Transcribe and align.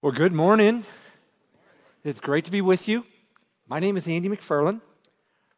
Well, 0.00 0.12
good 0.12 0.32
morning. 0.32 0.84
It's 2.04 2.20
great 2.20 2.44
to 2.44 2.52
be 2.52 2.60
with 2.60 2.86
you. 2.86 3.04
My 3.66 3.80
name 3.80 3.96
is 3.96 4.06
Andy 4.06 4.28
McFarland, 4.28 4.80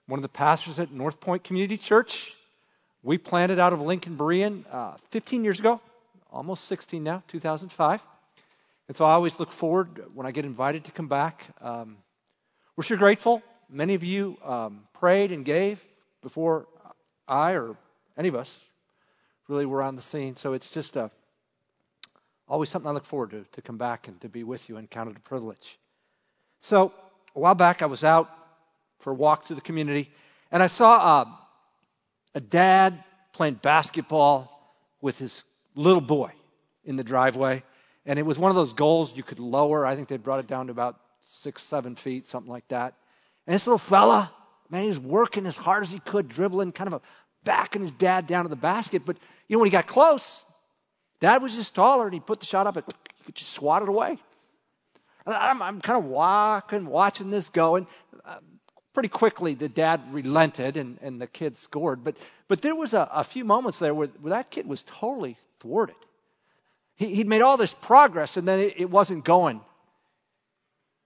one 0.06 0.16
of 0.16 0.22
the 0.22 0.30
pastors 0.30 0.80
at 0.80 0.90
North 0.90 1.20
Point 1.20 1.44
Community 1.44 1.76
Church. 1.76 2.34
We 3.02 3.18
planted 3.18 3.58
out 3.58 3.74
of 3.74 3.82
Lincoln 3.82 4.16
Berean 4.16 4.64
uh, 4.72 4.96
15 5.10 5.44
years 5.44 5.60
ago, 5.60 5.82
almost 6.32 6.64
16 6.64 7.04
now, 7.04 7.22
2005. 7.28 8.02
And 8.88 8.96
so 8.96 9.04
I 9.04 9.10
always 9.10 9.38
look 9.38 9.52
forward 9.52 10.04
when 10.14 10.26
I 10.26 10.30
get 10.30 10.46
invited 10.46 10.84
to 10.84 10.90
come 10.90 11.06
back. 11.06 11.44
Um, 11.60 11.98
we're 12.76 12.84
sure 12.84 12.96
grateful. 12.96 13.42
Many 13.68 13.92
of 13.92 14.02
you 14.02 14.38
um, 14.42 14.84
prayed 14.94 15.32
and 15.32 15.44
gave 15.44 15.84
before 16.22 16.66
I 17.28 17.52
or 17.52 17.76
any 18.16 18.28
of 18.28 18.36
us 18.36 18.62
really 19.48 19.66
were 19.66 19.82
on 19.82 19.96
the 19.96 20.02
scene. 20.02 20.34
So 20.34 20.54
it's 20.54 20.70
just 20.70 20.96
a 20.96 21.10
always 22.50 22.68
something 22.68 22.88
I 22.88 22.92
look 22.92 23.04
forward 23.04 23.30
to, 23.30 23.44
to 23.52 23.62
come 23.62 23.78
back 23.78 24.08
and 24.08 24.20
to 24.20 24.28
be 24.28 24.42
with 24.42 24.68
you 24.68 24.76
and 24.76 24.90
count 24.90 25.08
it 25.08 25.16
a 25.16 25.20
privilege. 25.20 25.78
So, 26.60 26.92
a 27.34 27.38
while 27.38 27.54
back, 27.54 27.80
I 27.80 27.86
was 27.86 28.02
out 28.02 28.28
for 28.98 29.12
a 29.12 29.14
walk 29.14 29.44
through 29.44 29.56
the 29.56 29.62
community, 29.62 30.10
and 30.50 30.62
I 30.62 30.66
saw 30.66 31.20
uh, 31.20 31.24
a 32.34 32.40
dad 32.40 33.04
playing 33.32 33.54
basketball 33.54 34.74
with 35.00 35.18
his 35.18 35.44
little 35.76 36.00
boy 36.00 36.32
in 36.84 36.96
the 36.96 37.04
driveway. 37.04 37.62
And 38.04 38.18
it 38.18 38.26
was 38.26 38.38
one 38.38 38.50
of 38.50 38.56
those 38.56 38.72
goals 38.72 39.16
you 39.16 39.22
could 39.22 39.38
lower. 39.38 39.86
I 39.86 39.94
think 39.94 40.08
they 40.08 40.16
brought 40.16 40.40
it 40.40 40.48
down 40.48 40.66
to 40.66 40.72
about 40.72 40.98
six, 41.22 41.62
seven 41.62 41.94
feet, 41.94 42.26
something 42.26 42.50
like 42.50 42.66
that. 42.68 42.94
And 43.46 43.54
this 43.54 43.66
little 43.66 43.78
fella, 43.78 44.32
man, 44.68 44.82
he 44.82 44.88
was 44.88 44.98
working 44.98 45.46
as 45.46 45.56
hard 45.56 45.84
as 45.84 45.92
he 45.92 46.00
could, 46.00 46.28
dribbling, 46.28 46.72
kind 46.72 46.88
of 46.88 46.94
a 46.94 47.00
backing 47.44 47.82
his 47.82 47.92
dad 47.92 48.26
down 48.26 48.44
to 48.44 48.48
the 48.48 48.56
basket. 48.56 49.02
But, 49.06 49.16
you 49.46 49.56
know, 49.56 49.60
when 49.60 49.66
he 49.66 49.70
got 49.70 49.86
close, 49.86 50.44
Dad 51.20 51.42
was 51.42 51.54
just 51.54 51.74
taller, 51.74 52.06
and 52.06 52.14
he 52.14 52.20
put 52.20 52.40
the 52.40 52.46
shot 52.46 52.66
up, 52.66 52.76
and 52.76 52.84
he 53.26 53.32
just 53.32 53.50
swat 53.50 53.82
it 53.82 53.88
away. 53.88 54.18
I'm, 55.26 55.62
I'm 55.62 55.80
kind 55.80 56.02
of 56.02 56.04
walking, 56.10 56.86
watching 56.86 57.30
this 57.30 57.48
go, 57.48 57.76
and 57.76 57.86
uh, 58.24 58.38
pretty 58.94 59.10
quickly 59.10 59.54
the 59.54 59.68
dad 59.68 60.00
relented, 60.10 60.76
and, 60.76 60.98
and 61.02 61.20
the 61.20 61.26
kid 61.26 61.56
scored. 61.56 62.02
But, 62.02 62.16
but 62.48 62.62
there 62.62 62.74
was 62.74 62.94
a, 62.94 63.08
a 63.12 63.22
few 63.22 63.44
moments 63.44 63.78
there 63.78 63.94
where, 63.94 64.08
where 64.20 64.30
that 64.30 64.50
kid 64.50 64.66
was 64.66 64.82
totally 64.82 65.36
thwarted. 65.60 65.96
He, 66.96 67.14
he'd 67.14 67.28
made 67.28 67.42
all 67.42 67.56
this 67.56 67.74
progress, 67.74 68.36
and 68.36 68.48
then 68.48 68.58
it, 68.58 68.74
it 68.76 68.90
wasn't 68.90 69.24
going 69.24 69.60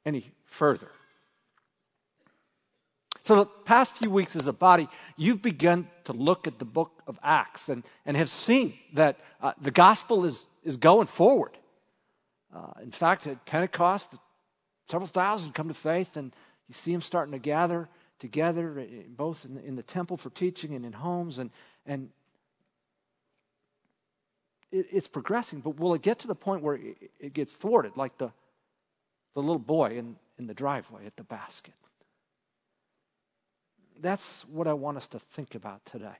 any 0.06 0.30
further. 0.44 0.88
So, 3.24 3.36
the 3.36 3.46
past 3.46 3.96
few 3.96 4.10
weeks 4.10 4.36
as 4.36 4.46
a 4.46 4.52
body, 4.52 4.86
you've 5.16 5.40
begun 5.40 5.88
to 6.04 6.12
look 6.12 6.46
at 6.46 6.58
the 6.58 6.66
book 6.66 7.02
of 7.06 7.18
Acts 7.22 7.70
and, 7.70 7.82
and 8.04 8.18
have 8.18 8.28
seen 8.28 8.74
that 8.92 9.18
uh, 9.40 9.54
the 9.58 9.70
gospel 9.70 10.26
is, 10.26 10.46
is 10.62 10.76
going 10.76 11.06
forward. 11.06 11.56
Uh, 12.54 12.72
in 12.82 12.90
fact, 12.90 13.26
at 13.26 13.46
Pentecost, 13.46 14.16
several 14.90 15.06
thousand 15.06 15.54
come 15.54 15.68
to 15.68 15.74
faith, 15.74 16.18
and 16.18 16.34
you 16.68 16.74
see 16.74 16.92
them 16.92 17.00
starting 17.00 17.32
to 17.32 17.38
gather 17.38 17.88
together, 18.18 18.78
eh, 18.78 19.04
both 19.08 19.46
in 19.46 19.54
the, 19.54 19.64
in 19.64 19.76
the 19.76 19.82
temple 19.82 20.18
for 20.18 20.28
teaching 20.28 20.74
and 20.74 20.84
in 20.84 20.92
homes. 20.92 21.38
And, 21.38 21.50
and 21.86 22.10
it, 24.70 24.84
it's 24.92 25.08
progressing, 25.08 25.60
but 25.60 25.80
will 25.80 25.94
it 25.94 26.02
get 26.02 26.18
to 26.20 26.26
the 26.26 26.34
point 26.34 26.62
where 26.62 26.74
it, 26.74 27.10
it 27.18 27.32
gets 27.32 27.54
thwarted, 27.54 27.96
like 27.96 28.18
the, 28.18 28.32
the 29.32 29.40
little 29.40 29.58
boy 29.58 29.96
in, 29.96 30.16
in 30.38 30.46
the 30.46 30.54
driveway 30.54 31.06
at 31.06 31.16
the 31.16 31.24
basket? 31.24 31.72
That's 34.00 34.44
what 34.50 34.66
I 34.66 34.72
want 34.72 34.96
us 34.96 35.06
to 35.08 35.18
think 35.18 35.54
about 35.54 35.84
today. 35.84 36.16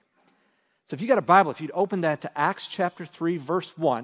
So 0.89 0.95
if 0.95 1.01
you 1.01 1.09
got 1.09 1.19
a 1.19 1.23
Bible, 1.23 1.51
if 1.51 1.61
you'd 1.61 1.71
open 1.75 2.03
that 2.03 2.21
to 2.23 2.39
Acts 2.39 2.67
chapter 2.67 3.07
3, 3.07 3.37
verse 3.39 3.77
1, 3.79 3.99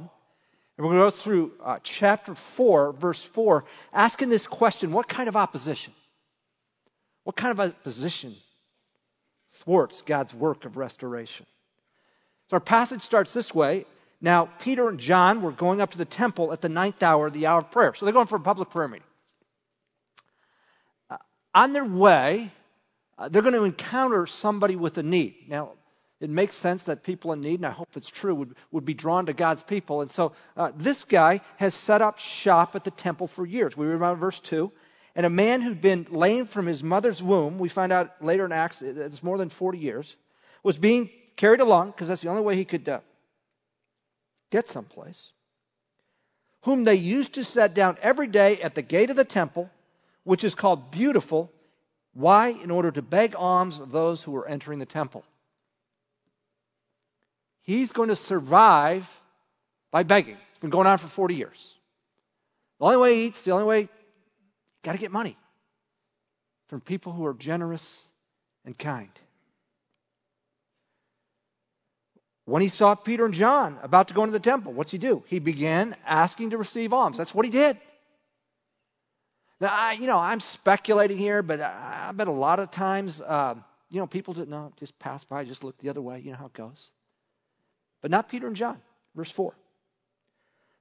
and 0.81 0.87
we're 0.87 0.95
going 0.95 1.11
to 1.11 1.17
go 1.17 1.23
through 1.23 1.53
uh, 1.63 1.79
chapter 1.83 2.35
4, 2.35 2.95
verse 2.95 3.23
4, 3.23 3.65
asking 3.93 4.31
this 4.31 4.47
question 4.47 4.93
what 4.93 5.09
kind 5.09 5.29
of 5.29 5.37
opposition? 5.37 5.93
What 7.25 7.37
kind 7.37 7.51
of 7.51 7.61
opposition 7.61 8.35
thwarts 9.53 10.01
God's 10.01 10.33
work 10.33 10.65
of 10.65 10.79
restoration? 10.79 11.45
So 12.49 12.55
our 12.55 12.61
passage 12.61 13.03
starts 13.03 13.35
this 13.35 13.55
way. 13.55 13.85
Now, 14.23 14.47
Peter 14.59 14.89
and 14.89 14.99
John 14.99 15.43
were 15.43 15.53
going 15.53 15.81
up 15.81 15.91
to 15.91 15.99
the 15.99 16.05
temple 16.05 16.53
at 16.53 16.63
the 16.63 16.69
ninth 16.69 17.03
hour, 17.03 17.31
the 17.31 17.47
hour 17.47 17.61
of 17.61 17.71
prayer. 17.71 17.95
So 17.95 18.07
they're 18.07 18.13
going 18.13 18.27
for 18.27 18.37
a 18.37 18.41
public 18.41 18.71
prayer 18.71 18.89
meeting. 18.89 19.07
Uh, 21.11 21.17
on 21.55 21.73
their 21.73 21.85
way, 21.85 22.53
uh, 23.21 23.29
they're 23.29 23.43
going 23.43 23.55
to 23.55 23.65
encounter 23.65 24.27
somebody 24.27 24.77
with 24.77 24.97
a 24.97 25.03
need. 25.03 25.35
Now, 25.47 25.73
it 26.21 26.31
makes 26.31 26.57
sense 26.57 26.85
that 26.85 27.03
people 27.03 27.33
in 27.33 27.43
need, 27.43 27.61
and 27.61 27.67
I 27.67 27.71
hope 27.71 27.89
it's 27.95 28.09
true, 28.09 28.35
would, 28.35 28.55
would 28.71 28.87
be 28.87 28.95
drawn 28.95 29.27
to 29.27 29.35
God's 29.35 29.63
people. 29.63 30.01
And 30.01 30.11
so 30.11 30.33
uh, 30.57 30.73
this 30.75 31.05
guy 31.05 31.41
has 31.59 31.75
set 31.75 32.01
up 32.01 32.19
shop 32.19 32.75
at 32.75 32.85
the 32.85 32.91
temple 32.91 33.27
for 33.27 33.45
years. 33.45 33.77
We 33.77 33.87
read 33.87 33.97
about 33.97 34.17
verse 34.17 34.41
2. 34.41 34.73
And 35.15 35.27
a 35.27 35.31
man 35.31 35.61
who'd 35.61 35.83
been 35.83 36.07
lame 36.11 36.47
from 36.47 36.67
his 36.67 36.83
mother's 36.83 37.23
womb, 37.23 37.59
we 37.59 37.69
find 37.69 37.93
out 37.93 38.25
later 38.25 38.47
in 38.47 38.53
Acts, 38.53 38.81
it's 38.81 39.23
more 39.23 39.37
than 39.37 39.51
40 39.51 39.77
years, 39.77 40.17
was 40.63 40.79
being 40.79 41.11
carried 41.37 41.61
along, 41.61 41.91
because 41.91 42.09
that's 42.09 42.23
the 42.23 42.29
only 42.29 42.43
way 42.43 42.57
he 42.57 42.65
could 42.65 42.89
uh, 42.89 43.01
get 44.51 44.69
someplace, 44.69 45.33
whom 46.63 46.85
they 46.85 46.95
used 46.95 47.35
to 47.35 47.45
set 47.45 47.75
down 47.75 47.97
every 48.01 48.29
day 48.29 48.61
at 48.63 48.75
the 48.75 48.83
gate 48.83 49.11
of 49.11 49.17
the 49.17 49.25
temple, 49.25 49.71
which 50.25 50.45
is 50.45 50.55
called 50.55 50.91
Beautiful 50.91 51.53
why? 52.13 52.49
In 52.49 52.71
order 52.71 52.91
to 52.91 53.03
beg 53.03 53.35
alms 53.37 53.79
of 53.79 53.93
those 53.93 54.23
who 54.23 54.35
are 54.37 54.47
entering 54.47 54.79
the 54.79 54.87
temple. 54.87 55.25
He's 57.63 57.93
going 57.93 58.09
to 58.09 58.17
survive 58.17 59.21
by 59.91 60.03
begging. 60.03 60.37
It's 60.49 60.59
been 60.59 60.71
going 60.71 60.87
on 60.87 60.99
for 60.99 61.09
40 61.09 61.35
years. 61.35 61.75
The 62.79 62.87
only 62.87 62.97
way 62.97 63.15
he 63.17 63.27
eats, 63.27 63.45
the 63.45 63.53
only 63.53 63.65
way, 63.65 63.89
got 64.83 64.93
to 64.93 64.99
get 64.99 65.13
money 65.13 65.37
from 66.69 66.81
people 66.81 67.13
who 67.13 67.27
are 67.27 67.35
generous 67.35 68.09
and 68.65 68.77
kind. 68.77 69.11
When 72.45 72.63
he 72.63 72.69
saw 72.69 72.95
Peter 72.95 73.25
and 73.25 73.35
John 73.35 73.79
about 73.83 74.09
to 74.09 74.15
go 74.15 74.23
into 74.25 74.33
the 74.33 74.41
temple, 74.41 74.73
what's 74.73 74.91
he 74.91 74.99
do? 74.99 75.23
He 75.29 75.39
began 75.39 75.95
asking 76.05 76.51
to 76.51 76.59
receive 76.59 76.93
alms. 76.93 77.17
That's 77.17 77.35
what 77.35 77.45
he 77.45 77.51
did. 77.51 77.79
Now, 79.61 79.69
I, 79.71 79.93
you 79.93 80.07
know, 80.07 80.19
I'm 80.19 80.41
speculating 80.41 81.19
here, 81.19 81.43
but 81.43 81.61
I, 81.61 82.07
I 82.09 82.13
bet 82.13 82.29
a 82.29 82.33
lot 82.33 82.59
of 82.59 82.71
times, 82.71 83.21
uh, 83.21 83.55
you 83.91 84.01
know, 84.01 84.07
people 84.07 84.33
didn't 84.33 84.51
know, 84.51 84.73
just 84.79 84.99
pass 84.99 85.23
by, 85.25 85.45
just 85.45 85.63
look 85.63 85.77
the 85.79 85.91
other 85.91 86.01
way. 86.01 86.21
You 86.21 86.31
know 86.31 86.39
how 86.39 86.47
it 86.47 86.55
goes. 86.55 86.91
But 88.01 88.11
not 88.11 88.29
Peter 88.29 88.47
and 88.47 88.57
John. 88.57 88.81
Verse 89.15 89.31
4. 89.31 89.55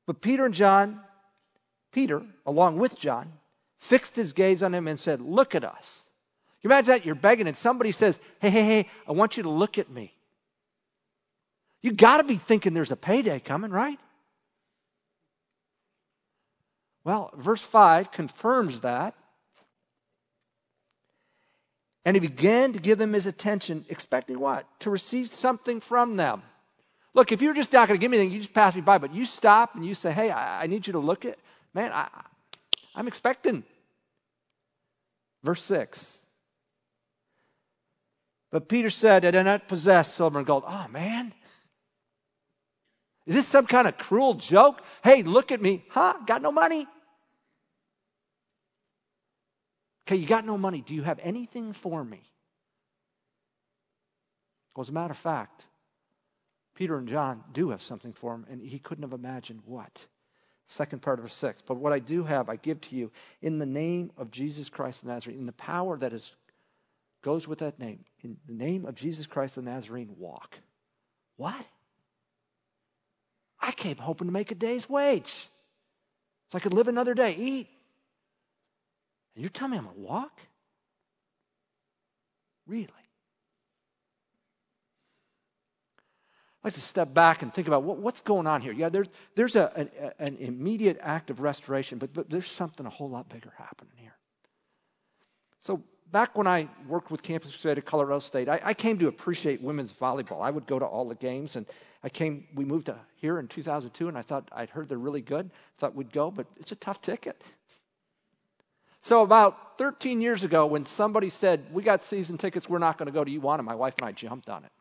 But 0.06 0.22
Peter 0.22 0.46
and 0.46 0.54
John, 0.54 1.02
Peter, 1.92 2.24
along 2.46 2.78
with 2.78 2.98
John, 2.98 3.34
fixed 3.80 4.16
his 4.16 4.34
gaze 4.34 4.64
on 4.64 4.74
him 4.74 4.88
and 4.88 4.98
said, 4.98 5.22
Look 5.22 5.56
at 5.56 5.64
us. 5.64 6.04
You 6.62 6.70
imagine 6.70 6.94
that? 6.94 7.06
You're 7.06 7.16
begging, 7.16 7.48
and 7.48 7.58
somebody 7.58 7.92
says, 7.92 8.20
Hey, 8.40 8.50
hey, 8.50 8.64
hey, 8.64 8.90
I 9.08 9.12
want 9.12 9.38
you 9.38 9.44
to 9.44 9.50
look 9.50 9.78
at 9.78 9.90
me. 9.90 10.14
You 11.82 11.92
got 11.92 12.18
to 12.18 12.24
be 12.24 12.36
thinking 12.36 12.74
there's 12.74 12.92
a 12.92 12.98
payday 12.98 13.40
coming, 13.40 13.72
right? 13.72 14.00
Well, 17.10 17.32
verse 17.36 17.64
5 17.64 18.12
confirms 18.12 18.82
that. 18.82 19.16
And 22.06 22.16
he 22.16 22.20
began 22.20 22.72
to 22.74 22.80
give 22.80 23.00
them 23.00 23.14
his 23.14 23.26
attention, 23.26 23.84
expecting 23.90 24.40
what? 24.40 24.68
To 24.82 24.92
receive 24.92 25.32
something 25.32 25.80
from 25.80 26.18
them. 26.18 26.44
Look, 27.16 27.32
if 27.32 27.42
you're 27.42 27.56
just 27.56 27.74
not 27.74 27.88
going 27.88 28.00
to 28.00 28.02
give 28.02 28.12
me 28.12 28.18
anything, 28.18 28.36
you 28.36 28.42
just 28.42 28.54
pass 28.54 28.76
me 28.76 28.82
by, 28.82 29.00
but 29.00 29.12
you 29.12 29.26
stop 29.26 29.74
and 29.74 29.84
you 29.84 29.96
say, 29.96 30.12
hey, 30.12 30.30
I, 30.30 30.66
I 30.66 30.68
need 30.68 30.86
you 30.86 30.94
to 30.94 31.00
look 31.00 31.26
at, 31.26 31.40
man, 31.74 31.92
I, 31.92 32.10
I'm 32.94 33.08
expecting. 33.08 33.64
Verse 35.42 35.64
6. 35.64 36.22
But 38.52 38.70
Peter 38.70 38.92
said, 38.92 39.26
I 39.26 39.32
do 39.32 39.42
not 39.42 39.68
possess 39.68 40.14
silver 40.14 40.38
and 40.38 40.46
gold. 40.46 40.64
Oh, 40.68 40.86
man. 40.92 41.34
Is 43.26 43.34
this 43.34 43.48
some 43.48 43.66
kind 43.66 43.88
of 43.88 43.98
cruel 43.98 44.36
joke? 44.36 44.84
Hey, 45.04 45.24
look 45.24 45.52
at 45.52 45.60
me. 45.60 45.84
Huh? 45.90 46.14
Got 46.28 46.44
no 46.44 46.52
money? 46.52 46.86
Okay, 50.10 50.16
you 50.16 50.26
got 50.26 50.44
no 50.44 50.58
money. 50.58 50.82
Do 50.82 50.96
you 50.96 51.04
have 51.04 51.20
anything 51.22 51.72
for 51.72 52.04
me? 52.04 52.24
Well, 54.76 54.82
as 54.82 54.90
a 54.90 54.92
matter 54.92 55.12
of 55.12 55.18
fact, 55.20 55.68
Peter 56.74 56.98
and 56.98 57.08
John 57.08 57.44
do 57.54 57.70
have 57.70 57.84
something 57.84 58.12
for 58.12 58.34
him, 58.34 58.48
and 58.50 58.60
he 58.60 58.80
couldn't 58.80 59.04
have 59.04 59.14
imagined 59.14 59.62
what. 59.66 60.08
Second 60.66 61.04
part 61.04 61.20
of 61.20 61.26
verse 61.26 61.36
6. 61.36 61.62
But 61.62 61.76
what 61.76 61.94
I 61.94 62.00
do 62.00 62.24
have, 62.24 62.50
I 62.50 62.56
give 62.56 62.82
to 62.82 62.96
you 62.96 63.12
in 63.44 63.60
the 63.60 63.68
name 63.68 64.12
of 64.18 64.32
Jesus 64.32 64.68
Christ 64.68 65.04
the 65.04 65.10
Nazarene, 65.10 65.38
in 65.38 65.46
the 65.46 65.52
power 65.52 65.96
that 66.00 66.12
is, 66.12 66.34
goes 67.22 67.48
with 67.48 67.60
that 67.60 67.78
name. 67.78 68.04
In 68.24 68.38
the 68.48 68.54
name 68.54 68.86
of 68.86 68.96
Jesus 68.96 69.28
Christ 69.28 69.58
the 69.58 69.62
Nazarene, 69.62 70.16
walk. 70.18 70.58
What? 71.38 71.68
I 73.62 73.74
came 73.74 73.98
hoping 73.98 74.28
to 74.28 74.34
make 74.34 74.50
a 74.50 74.56
day's 74.56 74.90
wage. 74.90 75.50
So 76.52 76.58
I 76.58 76.62
could 76.62 76.74
live 76.74 76.88
another 76.88 77.14
day, 77.14 77.36
eat. 77.38 77.68
You're 79.40 79.50
telling 79.50 79.72
me 79.72 79.78
I'm 79.78 79.86
going 79.86 79.96
to 79.96 80.02
walk? 80.02 80.40
Really? 82.68 82.88
I 86.62 86.68
like 86.68 86.74
to 86.74 86.82
step 86.82 87.14
back 87.14 87.42
and 87.42 87.54
think 87.54 87.68
about 87.68 87.84
what, 87.84 87.98
what's 88.00 88.20
going 88.20 88.46
on 88.46 88.62
here. 88.62 88.74
Yeah, 88.74 88.90
there's, 88.90 89.08
there's 89.36 89.56
a, 89.56 89.72
an, 89.78 89.90
an 90.20 90.38
immediate 90.40 90.98
act 91.00 91.30
of 91.30 91.40
restoration, 91.40 92.00
but, 92.00 92.14
but 92.14 92.30
there's 92.30 92.52
something 92.52 92.86
a 92.86 92.90
whole 92.90 93.10
lot 93.10 93.30
bigger 93.30 93.54
happening 93.58 93.94
here. 93.96 94.18
So, 95.62 95.84
back 96.12 96.38
when 96.38 96.48
I 96.48 96.68
worked 96.88 97.12
with 97.12 97.24
Campus 97.24 97.52
Crusade 97.52 97.78
at 97.78 97.86
Colorado 97.86 98.20
State, 98.20 98.50
I, 98.50 98.60
I, 98.64 98.74
came 98.74 99.00
to 99.00 99.08
appreciate 99.08 99.62
women's 99.62 99.94
volleyball. 99.94 100.42
I 100.42 100.52
would 100.52 100.66
go 100.68 100.80
to 100.80 100.86
all 100.86 101.08
the 101.08 101.16
games, 101.16 101.56
and 101.56 101.66
I 102.04 102.10
came. 102.10 102.48
We 102.56 102.66
moved 102.66 102.88
to 102.88 102.96
here 103.16 103.40
in 103.40 103.48
2002, 103.48 104.08
and 104.10 104.18
I 104.18 104.22
thought 104.22 104.50
I'd 104.52 104.70
heard 104.70 104.90
they're 104.90 104.98
really 104.98 105.22
good. 105.22 105.52
Thought 105.78 105.96
we'd 105.96 106.12
go, 106.12 106.30
but 106.30 106.48
it's 106.58 106.72
a 106.72 106.78
tough 106.78 107.02
ticket. 107.02 107.42
So 109.10 109.24
about 109.24 109.80
13 109.80 110.22
years 110.22 110.44
ago, 110.44 110.68
when 110.68 110.86
somebody 110.86 111.32
said, 111.32 111.74
"We 111.74 111.82
got 111.82 112.04
season 112.04 112.38
tickets, 112.38 112.70
we're 112.70 112.78
not 112.78 113.00
going 113.00 113.08
to 113.08 113.12
go 113.12 113.24
to 113.24 113.40
UAna," 113.40 113.64
my 113.64 113.74
wife 113.74 113.96
and 113.98 114.08
I 114.08 114.12
jumped 114.12 114.52
on 114.52 114.64
it. 114.64 114.72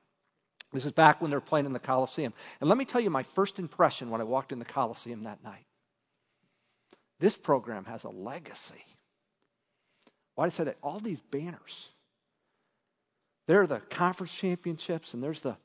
This 0.70 0.84
is 0.84 0.92
back 0.92 1.22
when 1.22 1.30
they 1.30 1.36
were 1.38 1.40
playing 1.40 1.64
in 1.64 1.72
the 1.72 1.78
Coliseum. 1.78 2.34
And 2.60 2.68
let 2.68 2.76
me 2.76 2.84
tell 2.84 3.00
you 3.00 3.08
my 3.08 3.22
first 3.22 3.58
impression 3.58 4.10
when 4.10 4.20
I 4.20 4.24
walked 4.24 4.52
in 4.52 4.58
the 4.58 4.66
Coliseum 4.66 5.22
that 5.22 5.42
night. 5.42 5.64
This 7.18 7.38
program 7.38 7.86
has 7.86 8.04
a 8.04 8.10
legacy. 8.10 8.84
Why 10.34 10.44
did 10.44 10.52
I 10.52 10.56
say 10.56 10.64
that? 10.64 10.76
All 10.82 11.00
these 11.00 11.20
banners. 11.20 11.88
There 13.46 13.62
are 13.62 13.66
the 13.66 13.80
conference 13.80 14.34
championships, 14.34 15.14
and 15.14 15.22
there's 15.22 15.40
the, 15.40 15.56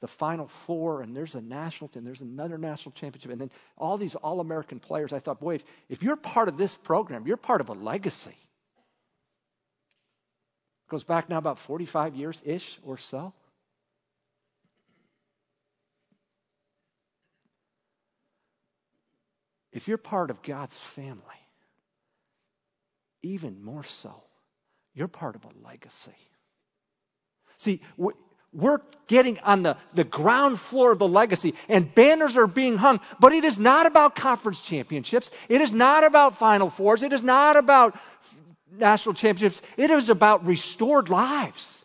the 0.00 0.08
Final 0.08 0.48
Four, 0.48 1.02
and 1.02 1.14
there's 1.14 1.34
a 1.34 1.40
national, 1.40 1.90
and 1.94 2.06
there's 2.06 2.22
another 2.22 2.58
national 2.58 2.92
championship, 2.92 3.30
and 3.30 3.40
then 3.40 3.50
all 3.76 3.98
these 3.98 4.14
All 4.14 4.40
American 4.40 4.80
players. 4.80 5.12
I 5.12 5.18
thought, 5.18 5.40
boy, 5.40 5.56
if, 5.56 5.64
if 5.88 6.02
you're 6.02 6.16
part 6.16 6.48
of 6.48 6.56
this 6.56 6.76
program, 6.76 7.26
you're 7.26 7.36
part 7.36 7.60
of 7.60 7.68
a 7.68 7.74
legacy. 7.74 8.30
It 8.30 8.36
goes 10.90 11.04
back 11.04 11.28
now 11.28 11.38
about 11.38 11.58
45 11.58 12.16
years 12.16 12.42
ish 12.44 12.80
or 12.82 12.96
so. 12.96 13.34
If 19.72 19.86
you're 19.86 19.98
part 19.98 20.30
of 20.30 20.42
God's 20.42 20.76
family, 20.76 21.22
even 23.22 23.62
more 23.62 23.84
so, 23.84 24.24
you're 24.94 25.08
part 25.08 25.36
of 25.36 25.44
a 25.44 25.50
legacy. 25.64 26.16
See, 27.58 27.82
we're 28.52 28.80
getting 29.06 29.38
on 29.40 29.62
the, 29.62 29.76
the 29.94 30.04
ground 30.04 30.58
floor 30.58 30.92
of 30.92 30.98
the 30.98 31.08
legacy, 31.08 31.54
and 31.68 31.94
banners 31.94 32.36
are 32.36 32.46
being 32.46 32.78
hung, 32.78 33.00
but 33.18 33.32
it 33.32 33.44
is 33.44 33.58
not 33.58 33.86
about 33.86 34.14
conference 34.14 34.60
championships. 34.60 35.30
It 35.48 35.60
is 35.60 35.72
not 35.72 36.04
about 36.04 36.36
Final 36.36 36.70
Fours. 36.70 37.02
It 37.02 37.12
is 37.12 37.22
not 37.22 37.56
about 37.56 37.98
national 38.70 39.14
championships. 39.14 39.62
It 39.76 39.90
is 39.90 40.08
about 40.08 40.46
restored 40.46 41.08
lives. 41.08 41.84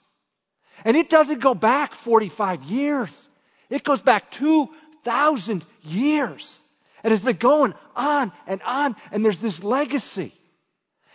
And 0.84 0.96
it 0.96 1.10
doesn't 1.10 1.40
go 1.40 1.56
back 1.56 1.96
45 1.96 2.64
years, 2.64 3.30
it 3.70 3.84
goes 3.84 4.02
back 4.02 4.32
2,000 4.32 5.64
years. 5.84 6.62
And 7.04 7.14
it's 7.14 7.22
been 7.22 7.38
going 7.38 7.76
on 7.96 8.32
and 8.48 8.62
on, 8.64 8.96
and 9.12 9.24
there's 9.24 9.38
this 9.38 9.64
legacy. 9.64 10.32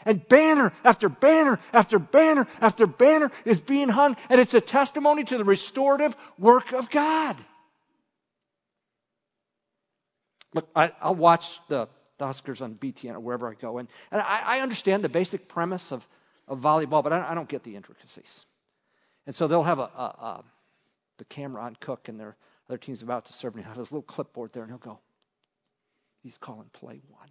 And 0.05 0.27
banner 0.29 0.73
after 0.85 1.09
banner 1.09 1.61
after 1.73 1.99
banner 1.99 2.47
after 2.61 2.87
banner 2.87 3.31
is 3.45 3.61
being 3.61 3.89
hung, 3.89 4.17
and 4.29 4.41
it's 4.41 4.55
a 4.55 4.61
testimony 4.61 5.25
to 5.25 5.39
the 5.39 5.45
restorative 5.45 6.17
work 6.39 6.73
of 6.73 6.91
God. 6.91 7.37
Look, 10.55 10.69
I, 10.75 10.91
will 11.05 11.15
watch 11.15 11.61
the, 11.69 11.89
the, 12.19 12.27
Huskers 12.27 12.61
on 12.61 12.75
BTN 12.75 13.15
or 13.15 13.21
wherever 13.21 13.49
I 13.49 13.55
go, 13.55 13.79
and, 13.79 13.89
and 14.11 14.21
I, 14.21 14.57
I, 14.57 14.61
understand 14.61 15.05
the 15.05 15.09
basic 15.09 15.47
premise 15.47 15.93
of, 15.93 16.09
of 16.49 16.59
volleyball, 16.59 17.05
but 17.05 17.13
I, 17.13 17.31
I, 17.31 17.35
don't 17.37 17.49
get 17.49 17.63
the 17.63 17.77
intricacies. 17.77 18.47
And 19.27 19.35
so 19.35 19.47
they'll 19.47 19.63
have 19.63 19.79
a, 19.79 19.91
a, 19.97 20.03
a 20.03 20.45
the 21.19 21.25
camera 21.27 21.63
on 21.63 21.77
Cook, 21.79 22.09
and 22.09 22.19
their 22.19 22.37
other 22.69 22.79
team's 22.79 23.03
about 23.03 23.27
to 23.27 23.33
serve, 23.33 23.55
and 23.55 23.63
he'll 23.63 23.69
have 23.69 23.79
his 23.79 23.93
little 23.93 24.03
clipboard 24.03 24.53
there, 24.53 24.65
and 24.65 24.73
he'll 24.73 24.79
go, 24.79 24.99
He's 26.23 26.37
calling 26.37 26.69
play 26.73 27.01
one. 27.09 27.31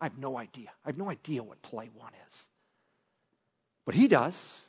I 0.00 0.06
have 0.06 0.18
no 0.18 0.38
idea. 0.38 0.70
I 0.84 0.88
have 0.88 0.98
no 0.98 1.10
idea 1.10 1.42
what 1.42 1.60
play 1.62 1.90
one 1.94 2.12
is. 2.26 2.48
But 3.84 3.94
he 3.94 4.08
does, 4.08 4.66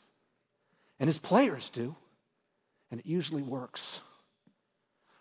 and 1.00 1.08
his 1.08 1.18
players 1.18 1.70
do, 1.70 1.96
and 2.90 3.00
it 3.00 3.06
usually 3.06 3.42
works. 3.42 4.00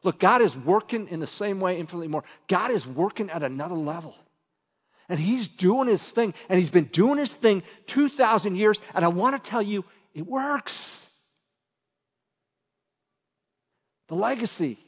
Look, 0.03 0.19
God 0.19 0.41
is 0.41 0.57
working 0.57 1.09
in 1.09 1.21
the 1.21 1.27
same 1.27 1.61
way, 1.61 1.79
infinitely 1.79 2.09
more. 2.09 2.25
God 2.49 2.71
is 2.71 2.87
working 2.87 3.31
at 3.31 3.43
another 3.43 3.75
level. 3.75 4.17
And 5.09 5.21
he's 5.21 5.49
doing 5.49 5.89
his 5.89 6.09
thing, 6.09 6.35
and 6.49 6.59
he's 6.59 6.71
been 6.71 6.85
doing 6.85 7.19
his 7.19 7.33
thing 7.33 7.63
2,000 7.87 8.57
years, 8.57 8.81
and 8.95 9.05
I 9.05 9.09
want 9.09 9.43
to 9.43 9.51
tell 9.51 9.63
you, 9.63 9.85
it 10.15 10.27
works. 10.27 11.07
The 14.09 14.15
legacy 14.15 14.79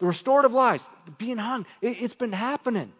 the 0.00 0.06
restorative 0.06 0.52
lives, 0.52 0.88
being 1.18 1.36
hung, 1.36 1.66
it, 1.80 1.98
has 1.98 2.14
been 2.14 2.32
happening. 2.32 2.92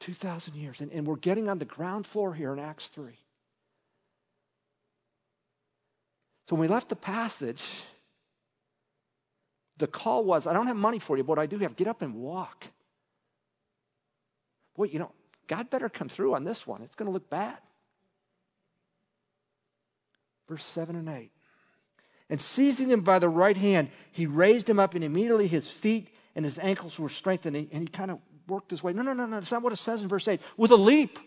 2,000 0.00 0.54
years. 0.54 0.80
And, 0.80 0.90
and 0.92 1.06
we're 1.06 1.16
getting 1.16 1.48
on 1.48 1.58
the 1.58 1.64
ground 1.64 2.06
floor 2.06 2.34
here 2.34 2.52
in 2.52 2.58
Acts 2.58 2.88
3. 2.88 3.12
So 6.46 6.56
when 6.56 6.62
we 6.62 6.68
left 6.68 6.88
the 6.88 6.96
passage, 6.96 7.64
the 9.76 9.86
call 9.86 10.24
was 10.24 10.46
I 10.46 10.52
don't 10.52 10.66
have 10.66 10.76
money 10.76 10.98
for 10.98 11.16
you, 11.16 11.22
but 11.22 11.38
I 11.38 11.46
do 11.46 11.58
have, 11.58 11.76
get 11.76 11.86
up 11.86 12.02
and 12.02 12.14
walk. 12.14 12.66
Boy, 14.76 14.84
you 14.84 14.98
know, 14.98 15.12
God 15.46 15.70
better 15.70 15.88
come 15.88 16.08
through 16.08 16.34
on 16.34 16.44
this 16.44 16.66
one. 16.66 16.82
It's 16.82 16.94
going 16.94 17.06
to 17.06 17.12
look 17.12 17.28
bad. 17.30 17.58
Verse 20.48 20.64
7 20.64 20.96
and 20.96 21.08
8. 21.08 21.30
And 22.28 22.40
seizing 22.40 22.88
him 22.88 23.00
by 23.00 23.18
the 23.18 23.28
right 23.28 23.56
hand, 23.56 23.90
he 24.12 24.26
raised 24.26 24.68
him 24.68 24.78
up, 24.78 24.94
and 24.94 25.02
immediately 25.02 25.48
his 25.48 25.68
feet 25.68 26.14
and 26.36 26.44
his 26.44 26.58
ankles 26.60 26.98
were 26.98 27.08
strengthened. 27.08 27.56
And 27.56 27.82
he, 27.82 27.88
kind 27.88 28.10
of 28.10 28.18
worked 28.50 28.70
his 28.70 28.82
way. 28.82 28.92
No, 28.92 29.02
no, 29.02 29.12
no, 29.12 29.26
no. 29.26 29.36
That's 29.36 29.50
not 29.50 29.62
what 29.62 29.72
it 29.72 29.76
says 29.76 30.02
in 30.02 30.08
verse 30.08 30.28
8. 30.28 30.40
With 30.56 30.70
a 30.70 30.76
leap. 30.76 31.18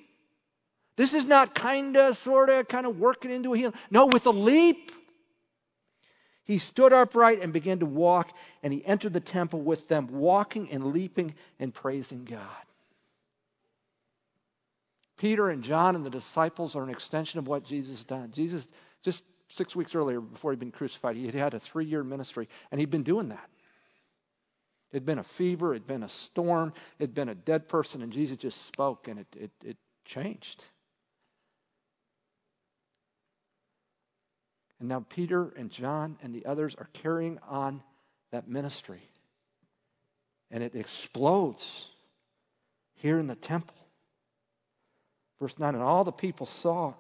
This 0.96 1.16
is 1.16 1.26
not 1.26 1.56
kind 1.56 1.98
of, 1.98 2.16
sort 2.18 2.50
of, 2.50 2.68
kind 2.68 2.86
of 2.86 3.00
working 3.00 3.32
into 3.32 3.54
a 3.54 3.58
healing. 3.58 3.74
No, 3.90 4.06
with 4.06 4.28
a 4.28 4.32
leap. 4.32 4.92
He 6.44 6.58
stood 6.58 6.94
upright 6.94 7.42
and 7.42 7.54
began 7.54 7.80
to 7.80 7.86
walk, 7.86 8.36
and 8.62 8.74
he 8.74 8.86
entered 8.86 9.14
the 9.14 9.22
temple 9.22 9.62
with 9.62 9.88
them, 9.88 10.08
walking 10.08 10.70
and 10.72 10.92
leaping 10.92 11.34
and 11.58 11.74
praising 11.74 12.26
God. 12.26 12.48
Peter 15.18 15.50
and 15.50 15.64
John 15.64 15.96
and 15.96 16.06
the 16.06 16.10
disciples 16.10 16.76
are 16.76 16.84
an 16.84 16.90
extension 16.90 17.40
of 17.40 17.48
what 17.48 17.64
Jesus 17.64 18.04
done. 18.04 18.32
Jesus 18.32 18.68
just 19.02 19.24
six 19.48 19.76
weeks 19.76 19.96
earlier, 19.96 20.20
before 20.20 20.52
he'd 20.52 20.60
been 20.60 20.72
crucified, 20.72 21.16
he 21.16 21.26
had 21.26 21.36
had 21.36 21.54
a 21.54 21.60
three 21.60 21.86
year 21.86 22.04
ministry, 22.04 22.50
and 22.72 22.80
he'd 22.80 22.92
been 22.92 23.04
doing 23.04 23.30
that. 23.30 23.50
It'd 24.94 25.06
been 25.06 25.20
a 25.20 25.24
fever, 25.24 25.74
it'd 25.74 25.88
been 25.88 26.04
a 26.04 26.10
storm, 26.10 26.72
it'd 27.00 27.16
been 27.16 27.30
a 27.30 27.36
dead 27.36 27.68
person, 27.68 28.04
and 28.04 28.14
Jesus 28.14 28.38
just 28.38 28.66
spoke, 28.66 29.08
and 29.08 29.20
it, 29.20 29.28
it, 29.36 29.52
it 29.66 29.78
changed. 30.06 30.64
And 34.80 34.90
now 34.90 35.04
Peter 35.10 35.52
and 35.58 35.72
John 35.72 36.18
and 36.22 36.34
the 36.34 36.46
others 36.46 36.76
are 36.76 36.90
carrying 36.94 37.40
on 37.50 37.82
that 38.32 38.48
ministry. 38.48 39.02
And 40.52 40.62
it 40.62 40.76
explodes 40.76 41.88
here 42.96 43.18
in 43.18 43.28
the 43.28 43.36
temple. 43.36 43.78
Verse 45.40 45.58
9 45.58 45.74
And 45.74 45.84
all 45.84 46.04
the 46.04 46.12
people 46.12 46.46
saw 46.46 46.94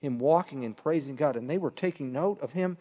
him 0.00 0.18
walking 0.18 0.64
and 0.64 0.76
praising 0.76 1.16
God. 1.16 1.36
And 1.36 1.50
they 1.50 1.58
were 1.58 1.70
taking 1.70 2.12
note 2.12 2.40
of 2.40 2.52
him 2.52 2.78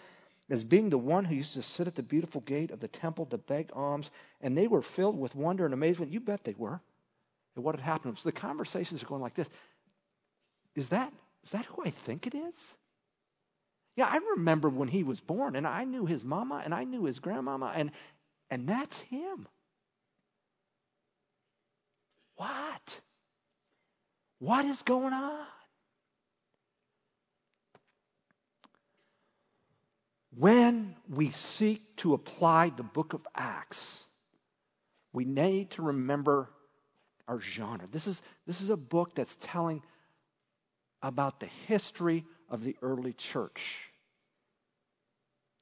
as 0.50 0.64
being 0.64 0.90
the 0.90 0.98
one 0.98 1.26
who 1.26 1.36
used 1.36 1.54
to 1.54 1.62
sit 1.62 1.88
at 1.88 1.96
the 1.96 2.04
beautiful 2.04 2.42
gate 2.42 2.72
of 2.72 2.80
the 2.80 2.88
temple 2.88 3.26
to 3.28 3.38
beg 3.38 3.70
alms. 3.74 4.12
And 4.42 4.58
they 4.58 4.68
were 4.68 4.82
filled 4.82 5.18
with 5.18 5.36
wonder 5.36 5.66
and 5.66 5.74
amazement. 5.74 6.12
You 6.12 6.20
bet 6.20 6.44
they 6.44 6.56
were 6.58 6.82
at 7.56 7.64
what 7.64 7.76
had 7.76 7.84
happened. 7.84 8.18
So 8.18 8.30
the 8.30 8.34
conversations 8.34 9.02
are 9.02 9.08
going 9.08 9.22
like 9.22 9.36
this 9.36 9.50
Is 10.76 10.90
that, 10.90 11.14
is 11.44 11.52
that 11.52 11.66
who 11.66 11.84
I 11.86 11.90
think 11.90 12.28
it 12.28 12.36
is? 12.36 12.76
Yeah, 13.96 14.08
I 14.10 14.20
remember 14.36 14.70
when 14.70 14.88
he 14.88 15.04
was 15.04 15.20
born, 15.20 15.56
and 15.56 15.68
I 15.68 15.84
knew 15.84 16.08
his 16.08 16.26
mama, 16.26 16.62
and 16.64 16.74
I 16.74 16.84
knew 16.84 17.06
his 17.06 17.20
grandmama, 17.20 17.72
and, 17.76 17.92
and 18.50 18.68
that's 18.68 19.02
him. 19.02 19.48
What? 22.36 23.02
What 24.40 24.66
is 24.66 24.82
going 24.82 25.14
on? 25.14 25.46
When 30.36 30.96
we 31.08 31.30
seek 31.30 31.96
to 31.98 32.14
apply 32.14 32.70
the 32.70 32.84
book 32.84 33.14
of 33.14 33.28
Acts, 33.36 34.04
we 35.12 35.26
need 35.26 35.72
to 35.72 35.84
remember 35.84 36.50
our 37.28 37.40
genre. 37.40 37.88
This 37.88 38.08
is, 38.08 38.22
this 38.48 38.60
is 38.60 38.70
a 38.70 38.78
book 38.78 39.14
that's 39.14 39.38
telling 39.42 39.84
about 41.02 41.40
the 41.40 41.50
history 41.68 42.26
of 42.50 42.64
the 42.64 42.76
early 42.82 43.14
church. 43.14 43.90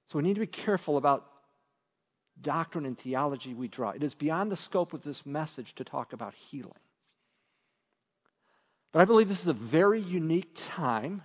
So 0.05 0.17
we 0.17 0.23
need 0.23 0.35
to 0.35 0.39
be 0.41 0.47
careful 0.47 0.97
about 0.97 1.25
doctrine 2.39 2.85
and 2.85 2.97
theology 2.97 3.53
we 3.53 3.67
draw. 3.67 3.89
It 3.89 4.03
is 4.03 4.15
beyond 4.15 4.51
the 4.51 4.57
scope 4.57 4.93
of 4.93 5.03
this 5.03 5.25
message 5.25 5.75
to 5.75 5.83
talk 5.83 6.13
about 6.13 6.33
healing. 6.33 6.73
But 8.91 8.99
I 8.99 9.05
believe 9.05 9.29
this 9.29 9.41
is 9.41 9.47
a 9.47 9.53
very 9.53 10.01
unique 10.01 10.51
time 10.55 11.23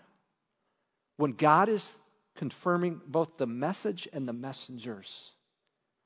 when 1.16 1.32
God 1.32 1.68
is 1.68 1.92
confirming 2.36 3.00
both 3.06 3.36
the 3.36 3.46
message 3.46 4.08
and 4.12 4.28
the 4.28 4.32
messengers. 4.32 5.32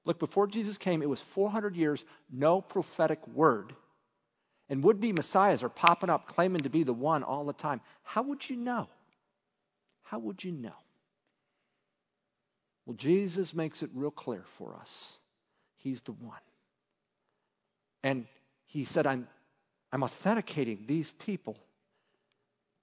Look, 0.05 0.19
before 0.19 0.47
Jesus 0.47 0.79
came, 0.79 1.03
it 1.03 1.09
was 1.09 1.21
400 1.21 1.77
years, 1.77 2.05
no 2.31 2.61
prophetic 2.61 3.27
word. 3.29 3.75
And 4.69 4.83
would 4.85 5.01
be 5.01 5.13
messiahs 5.13 5.63
are 5.63 5.69
popping 5.69 6.11
up 6.11 6.27
claiming 6.27 6.61
to 6.63 6.71
be 6.71 6.85
the 6.85 6.95
one 6.95 7.23
all 7.23 7.45
the 7.45 7.53
time. 7.53 7.81
How 8.03 8.23
would 8.23 8.49
you 8.49 8.57
know? 8.57 8.89
How 10.03 10.19
would 10.19 10.43
you 10.43 10.53
know? 10.53 10.75
Well, 12.87 12.97
Jesus 12.97 13.53
makes 13.53 13.83
it 13.83 13.91
real 13.93 14.11
clear 14.11 14.45
for 14.47 14.75
us. 14.75 15.19
He's 15.77 16.01
the 16.01 16.13
one. 16.13 16.41
And 18.03 18.27
he 18.67 18.85
said, 18.85 19.07
I'm, 19.07 19.29
I'm 19.93 20.03
authenticating 20.03 20.85
these 20.87 21.13
people 21.13 21.57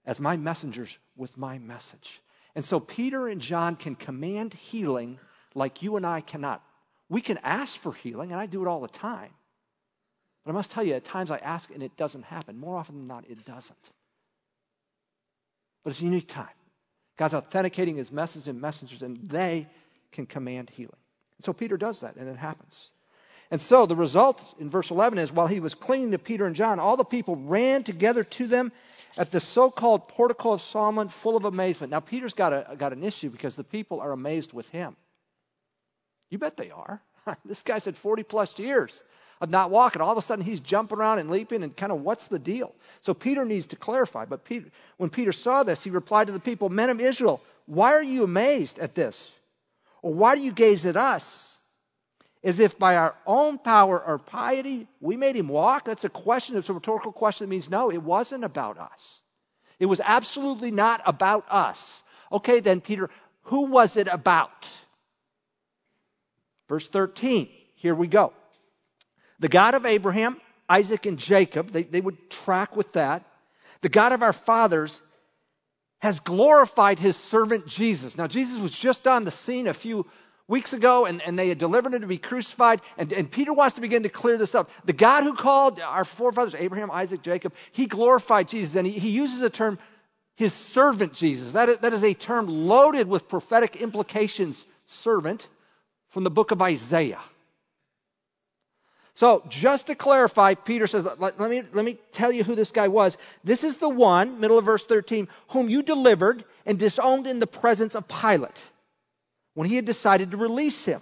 as 0.05 0.19
my 0.19 0.37
messengers 0.37 0.97
with 1.15 1.37
my 1.37 1.57
message. 1.57 2.21
And 2.57 2.65
so 2.65 2.79
Peter 2.79 3.27
and 3.27 3.39
John 3.39 3.75
can 3.75 3.93
command 3.93 4.55
healing 4.55 5.19
like 5.53 5.83
you 5.83 5.95
and 5.95 6.03
I 6.03 6.21
cannot. 6.21 6.63
We 7.07 7.21
can 7.21 7.37
ask 7.43 7.79
for 7.79 7.93
healing, 7.93 8.31
and 8.31 8.41
I 8.41 8.47
do 8.47 8.65
it 8.65 8.67
all 8.67 8.81
the 8.81 8.87
time. 8.87 9.29
But 10.43 10.53
I 10.53 10.53
must 10.55 10.71
tell 10.71 10.83
you, 10.83 10.95
at 10.95 11.03
times 11.03 11.29
I 11.29 11.37
ask 11.37 11.69
and 11.69 11.83
it 11.83 11.95
doesn't 11.95 12.23
happen. 12.23 12.57
More 12.57 12.75
often 12.75 12.95
than 12.95 13.05
not, 13.05 13.29
it 13.29 13.45
doesn't. 13.45 13.91
But 15.83 15.91
it's 15.91 16.01
a 16.01 16.05
unique 16.05 16.27
time. 16.27 16.47
God's 17.15 17.35
authenticating 17.35 17.95
his 17.95 18.11
message 18.11 18.47
and 18.47 18.59
messengers, 18.59 19.03
and 19.03 19.17
they 19.29 19.67
can 20.11 20.25
command 20.25 20.71
healing. 20.71 20.97
So 21.41 21.53
Peter 21.53 21.77
does 21.77 21.99
that, 21.99 22.15
and 22.15 22.27
it 22.27 22.37
happens. 22.37 22.89
And 23.49 23.61
so 23.61 23.85
the 23.85 23.95
result 23.95 24.55
in 24.59 24.69
verse 24.69 24.91
11 24.91 25.19
is 25.19 25.31
while 25.31 25.47
he 25.47 25.59
was 25.59 25.73
clinging 25.73 26.11
to 26.11 26.17
Peter 26.17 26.45
and 26.45 26.55
John, 26.55 26.79
all 26.79 26.97
the 26.97 27.05
people 27.05 27.35
ran 27.35 27.83
together 27.83 28.23
to 28.23 28.47
them 28.47 28.71
at 29.17 29.31
the 29.31 29.39
so 29.39 29.71
called 29.71 30.07
portico 30.07 30.53
of 30.53 30.61
Solomon, 30.61 31.09
full 31.09 31.37
of 31.37 31.45
amazement. 31.45 31.91
Now, 31.91 31.99
Peter's 31.99 32.33
got, 32.33 32.53
a, 32.53 32.75
got 32.77 32.93
an 32.93 33.03
issue 33.03 33.29
because 33.29 33.55
the 33.55 33.63
people 33.63 33.99
are 33.99 34.11
amazed 34.11 34.53
with 34.53 34.69
him. 34.69 34.95
You 36.29 36.37
bet 36.37 36.57
they 36.57 36.71
are. 36.71 37.01
this 37.45 37.63
guy's 37.63 37.85
had 37.85 37.95
40 37.95 38.23
plus 38.23 38.59
years 38.59 39.03
of 39.39 39.49
not 39.49 39.71
walking. 39.71 40.01
All 40.01 40.11
of 40.11 40.17
a 40.17 40.21
sudden, 40.21 40.43
he's 40.43 40.59
jumping 40.59 40.97
around 40.97 41.19
and 41.19 41.29
leaping, 41.29 41.63
and 41.63 41.75
kind 41.75 41.91
of 41.91 42.01
what's 42.01 42.27
the 42.27 42.39
deal? 42.39 42.75
So, 43.01 43.13
Peter 43.13 43.45
needs 43.45 43.67
to 43.67 43.75
clarify. 43.75 44.25
But 44.25 44.43
Peter, 44.43 44.65
when 44.97 45.09
Peter 45.09 45.31
saw 45.31 45.63
this, 45.63 45.83
he 45.83 45.89
replied 45.89 46.27
to 46.27 46.33
the 46.33 46.39
people, 46.39 46.69
Men 46.69 46.89
of 46.89 46.99
Israel, 46.99 47.41
why 47.65 47.93
are 47.93 48.03
you 48.03 48.23
amazed 48.23 48.79
at 48.79 48.95
this? 48.95 49.31
Or 50.01 50.13
why 50.13 50.35
do 50.35 50.41
you 50.41 50.51
gaze 50.51 50.85
at 50.85 50.97
us? 50.97 51.56
As 52.47 52.61
if 52.61 52.79
by 52.79 52.95
our 52.95 53.13
own 53.25 53.57
power 53.57 54.01
or 54.01 54.17
piety 54.17 54.87
we 55.01 55.17
made 55.17 55.35
him 55.35 55.49
walk? 55.49 55.83
That's 55.83 56.05
a 56.05 56.09
question. 56.09 56.55
It's 56.55 56.69
a 56.69 56.73
rhetorical 56.73 57.11
question 57.11 57.43
that 57.43 57.49
means 57.49 57.69
no, 57.69 57.91
it 57.91 58.01
wasn't 58.01 58.45
about 58.45 58.77
us. 58.77 59.21
It 59.79 59.87
was 59.87 59.99
absolutely 59.99 60.71
not 60.71 61.01
about 61.05 61.43
us. 61.49 62.03
Okay, 62.31 62.61
then, 62.61 62.79
Peter, 62.79 63.09
who 63.41 63.65
was 63.65 63.97
it 63.97 64.07
about? 64.07 64.65
Verse 66.69 66.87
13, 66.87 67.49
here 67.75 67.93
we 67.93 68.07
go. 68.07 68.31
The 69.39 69.49
God 69.49 69.73
of 69.73 69.85
Abraham, 69.85 70.39
Isaac, 70.69 71.05
and 71.05 71.17
Jacob, 71.19 71.71
they, 71.71 71.83
they 71.83 71.99
would 71.99 72.29
track 72.29 72.77
with 72.77 72.93
that. 72.93 73.25
The 73.81 73.89
God 73.89 74.13
of 74.13 74.21
our 74.21 74.31
fathers 74.31 75.03
has 75.99 76.21
glorified 76.21 76.99
his 76.99 77.17
servant 77.17 77.67
Jesus. 77.67 78.17
Now, 78.17 78.27
Jesus 78.27 78.61
was 78.61 78.71
just 78.71 79.05
on 79.05 79.25
the 79.25 79.31
scene 79.31 79.67
a 79.67 79.73
few 79.73 80.05
weeks 80.47 80.73
ago, 80.73 81.05
and, 81.05 81.21
and 81.21 81.37
they 81.37 81.49
had 81.49 81.57
delivered 81.57 81.93
him 81.93 82.01
to 82.01 82.07
be 82.07 82.17
crucified. 82.17 82.81
And, 82.97 83.11
and 83.11 83.29
Peter 83.29 83.53
wants 83.53 83.75
to 83.75 83.81
begin 83.81 84.03
to 84.03 84.09
clear 84.09 84.37
this 84.37 84.55
up. 84.55 84.69
The 84.85 84.93
God 84.93 85.23
who 85.23 85.33
called 85.33 85.79
our 85.79 86.05
forefathers, 86.05 86.55
Abraham, 86.55 86.89
Isaac, 86.91 87.21
Jacob, 87.21 87.53
he 87.71 87.85
glorified 87.85 88.47
Jesus. 88.47 88.75
And 88.75 88.87
he, 88.87 88.93
he 88.93 89.09
uses 89.09 89.41
a 89.41 89.49
term, 89.49 89.77
his 90.35 90.53
servant 90.53 91.13
Jesus. 91.13 91.51
That 91.53 91.69
is, 91.69 91.77
that 91.79 91.93
is 91.93 92.03
a 92.03 92.13
term 92.13 92.47
loaded 92.47 93.07
with 93.07 93.27
prophetic 93.27 93.75
implications, 93.77 94.65
servant, 94.85 95.49
from 96.09 96.23
the 96.23 96.31
book 96.31 96.51
of 96.51 96.61
Isaiah. 96.61 97.21
So, 99.13 99.43
just 99.49 99.87
to 99.87 99.95
clarify, 99.95 100.53
Peter 100.53 100.85
says, 100.85 101.03
let, 101.17 101.39
let, 101.39 101.49
me, 101.49 101.63
let 101.73 101.83
me 101.83 101.97
tell 102.11 102.31
you 102.31 102.43
who 102.43 102.53
this 102.53 102.69
guy 102.69 102.87
was. 102.87 103.17
This 103.43 103.63
is 103.63 103.79
the 103.79 103.89
one, 103.89 104.39
middle 104.39 104.59
of 104.59 104.65
verse 104.65 104.85
13, 104.85 105.27
whom 105.49 105.69
you 105.69 105.81
delivered 105.81 106.45
and 106.67 106.77
disowned 106.77 107.25
in 107.25 107.39
the 107.39 107.47
presence 107.47 107.95
of 107.95 108.07
Pilate 108.07 108.63
when 109.57 109.67
he 109.67 109.75
had 109.75 109.85
decided 109.85 110.29
to 110.29 110.37
release 110.37 110.85
him. 110.85 111.01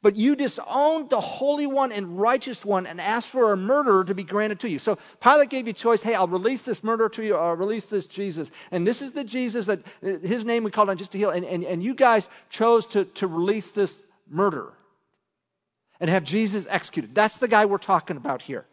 But 0.00 0.16
you 0.16 0.34
disowned 0.34 1.10
the 1.10 1.20
Holy 1.20 1.66
One 1.66 1.92
and 1.92 2.18
Righteous 2.18 2.64
One 2.64 2.86
and 2.86 2.98
asked 2.98 3.28
for 3.28 3.52
a 3.52 3.56
murderer 3.56 4.02
to 4.04 4.14
be 4.14 4.24
granted 4.24 4.60
to 4.60 4.70
you. 4.70 4.78
So 4.78 4.96
Pilate 5.20 5.50
gave 5.50 5.66
you 5.66 5.74
choice 5.74 6.00
hey, 6.00 6.14
I'll 6.14 6.26
release 6.26 6.62
this 6.62 6.82
murderer 6.82 7.10
to 7.10 7.22
you, 7.22 7.34
or 7.34 7.50
I'll 7.50 7.56
release 7.56 7.84
this 7.84 8.06
Jesus. 8.06 8.50
And 8.70 8.86
this 8.86 9.02
is 9.02 9.12
the 9.12 9.24
Jesus 9.24 9.66
that 9.66 9.80
his 10.00 10.46
name 10.46 10.64
we 10.64 10.70
called 10.70 10.88
on 10.88 10.96
just 10.96 11.12
to 11.12 11.18
heal. 11.18 11.28
And, 11.28 11.44
and, 11.44 11.62
and 11.64 11.82
you 11.82 11.94
guys 11.94 12.30
chose 12.48 12.86
to, 12.86 13.04
to 13.04 13.26
release 13.26 13.72
this 13.72 14.00
murderer 14.30 14.72
and 16.00 16.08
have 16.08 16.24
Jesus 16.24 16.66
executed. 16.70 17.14
That's 17.14 17.36
the 17.36 17.46
guy 17.46 17.66
we're 17.66 17.76
talking 17.76 18.16
about 18.16 18.40
here. 18.40 18.64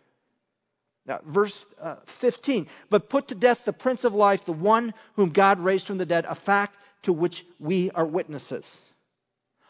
Now, 1.06 1.20
verse 1.26 1.66
uh, 1.82 1.98
15, 2.06 2.68
but 2.90 3.10
put 3.10 3.28
to 3.28 3.36
death 3.36 3.66
the 3.66 3.74
Prince 3.74 4.06
of 4.06 4.16
Life, 4.16 4.46
the 4.46 4.54
one 4.54 4.94
whom 5.18 5.32
God 5.32 5.60
raised 5.60 5.88
from 5.88 5.98
the 5.98 6.06
dead, 6.06 6.24
a 6.24 6.36
fact 6.36 6.78
to 7.04 7.14
which 7.14 7.46
we 7.60 7.92
are 7.92 8.06
witnesses. 8.06 8.86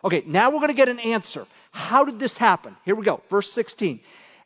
Okay, 0.03 0.23
now 0.25 0.49
we're 0.49 0.59
going 0.59 0.69
to 0.69 0.73
get 0.73 0.89
an 0.89 0.99
answer. 0.99 1.45
How 1.71 2.05
did 2.05 2.19
this 2.19 2.37
happen? 2.37 2.75
Here 2.85 2.95
we 2.95 3.05
go, 3.05 3.21
verse 3.29 3.51
16. 3.51 3.99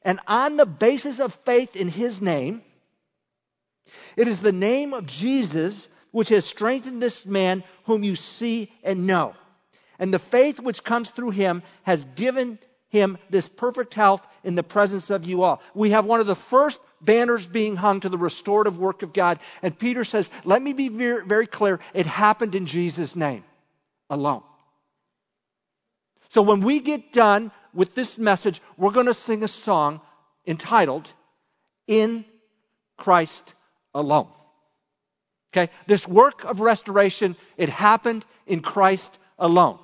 And 0.04 0.20
on 0.28 0.58
the 0.58 0.66
basis 0.66 1.20
of 1.20 1.36
faith 1.46 1.76
in 1.76 1.90
his 1.90 2.22
name, 2.22 2.62
it 4.18 4.28
is 4.28 4.40
the 4.40 4.52
name 4.52 4.94
of 4.94 5.06
Jesus 5.06 5.88
which 6.12 6.30
has 6.30 6.46
strengthened 6.46 7.02
this 7.02 7.26
man 7.26 7.64
whom 7.86 8.04
you 8.04 8.16
see 8.16 8.72
and 8.84 9.08
know. 9.08 9.34
And 10.00 10.14
the 10.14 10.20
faith 10.20 10.60
which 10.60 10.84
comes 10.84 11.10
through 11.10 11.32
him 11.32 11.64
has 11.84 12.04
given 12.04 12.60
him 12.90 13.18
this 13.30 13.48
perfect 13.48 13.94
health 13.94 14.28
in 14.44 14.56
the 14.56 14.64
presence 14.64 15.10
of 15.10 15.26
you 15.26 15.44
all. 15.44 15.62
We 15.74 15.92
have 15.92 16.06
one 16.06 16.20
of 16.20 16.28
the 16.28 16.36
first 16.36 16.80
banners 17.04 17.48
being 17.48 17.76
hung 17.78 18.00
to 18.02 18.10
the 18.10 18.18
restorative 18.18 18.78
work 18.78 19.04
of 19.04 19.14
God. 19.14 19.40
And 19.62 19.78
Peter 19.78 20.04
says, 20.04 20.30
let 20.44 20.62
me 20.62 20.74
be 20.74 20.90
very, 20.90 21.26
very 21.26 21.48
clear. 21.48 21.80
It 21.94 22.06
happened 22.06 22.56
in 22.56 22.66
Jesus' 22.66 23.16
name 23.16 23.44
alone. 24.10 24.44
So 26.30 26.42
when 26.42 26.62
we 26.62 26.80
get 26.80 27.14
done 27.14 27.52
with 27.74 27.96
this 27.96 28.18
message, 28.18 28.62
we're 28.78 28.92
going 28.92 29.06
to 29.06 29.14
sing 29.14 29.44
a 29.44 29.48
song 29.48 30.02
entitled, 30.48 31.12
In 31.88 32.26
Christ 32.98 33.54
Alone. 33.94 34.30
Okay? 35.52 35.72
This 35.86 36.08
work 36.08 36.44
of 36.44 36.60
restoration, 36.60 37.36
it 37.58 37.70
happened 37.70 38.26
in 38.48 38.62
Christ 38.62 39.20
alone. 39.38 39.78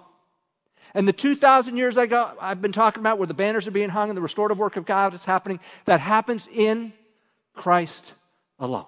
And 0.94 1.08
the 1.08 1.14
2,000 1.14 1.78
years 1.78 1.98
I 1.98 2.08
I've 2.42 2.62
been 2.62 2.72
talking 2.72 3.02
about 3.02 3.20
where 3.20 3.28
the 3.28 3.36
banners 3.36 3.68
are 3.68 3.72
being 3.72 3.90
hung 3.90 4.10
and 4.10 4.18
the 4.18 4.22
restorative 4.22 4.58
work 4.58 4.76
of 4.76 4.86
God 4.86 5.14
is 5.14 5.26
happening, 5.26 5.60
that 5.86 6.00
happens 6.00 6.48
in 6.52 6.94
Christ 7.60 8.13
alone. 8.58 8.86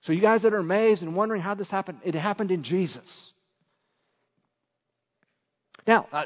So, 0.00 0.12
you 0.12 0.20
guys 0.20 0.42
that 0.42 0.52
are 0.52 0.58
amazed 0.58 1.04
and 1.04 1.14
wondering 1.14 1.40
how 1.40 1.54
this 1.54 1.70
happened, 1.70 2.00
it 2.02 2.16
happened 2.16 2.50
in 2.50 2.64
Jesus. 2.64 3.32
Now, 5.86 6.08
uh, 6.12 6.24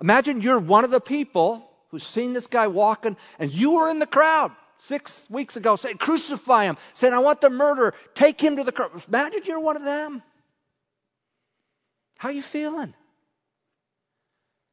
imagine 0.00 0.40
you're 0.40 0.58
one 0.58 0.84
of 0.84 0.90
the 0.90 1.00
people 1.00 1.68
who's 1.90 2.06
seen 2.06 2.32
this 2.32 2.46
guy 2.46 2.68
walking, 2.68 3.18
and 3.38 3.52
you 3.52 3.72
were 3.72 3.90
in 3.90 3.98
the 3.98 4.06
crowd 4.06 4.52
six 4.78 5.28
weeks 5.28 5.56
ago 5.56 5.76
saying, 5.76 5.98
Crucify 5.98 6.64
him, 6.64 6.78
saying, 6.94 7.12
I 7.12 7.18
want 7.18 7.42
the 7.42 7.50
murderer, 7.50 7.92
take 8.14 8.40
him 8.40 8.56
to 8.56 8.64
the 8.64 8.72
cross. 8.72 9.06
Imagine 9.06 9.42
you're 9.44 9.60
one 9.60 9.76
of 9.76 9.84
them. 9.84 10.22
How 12.16 12.30
you 12.30 12.42
feeling? 12.42 12.94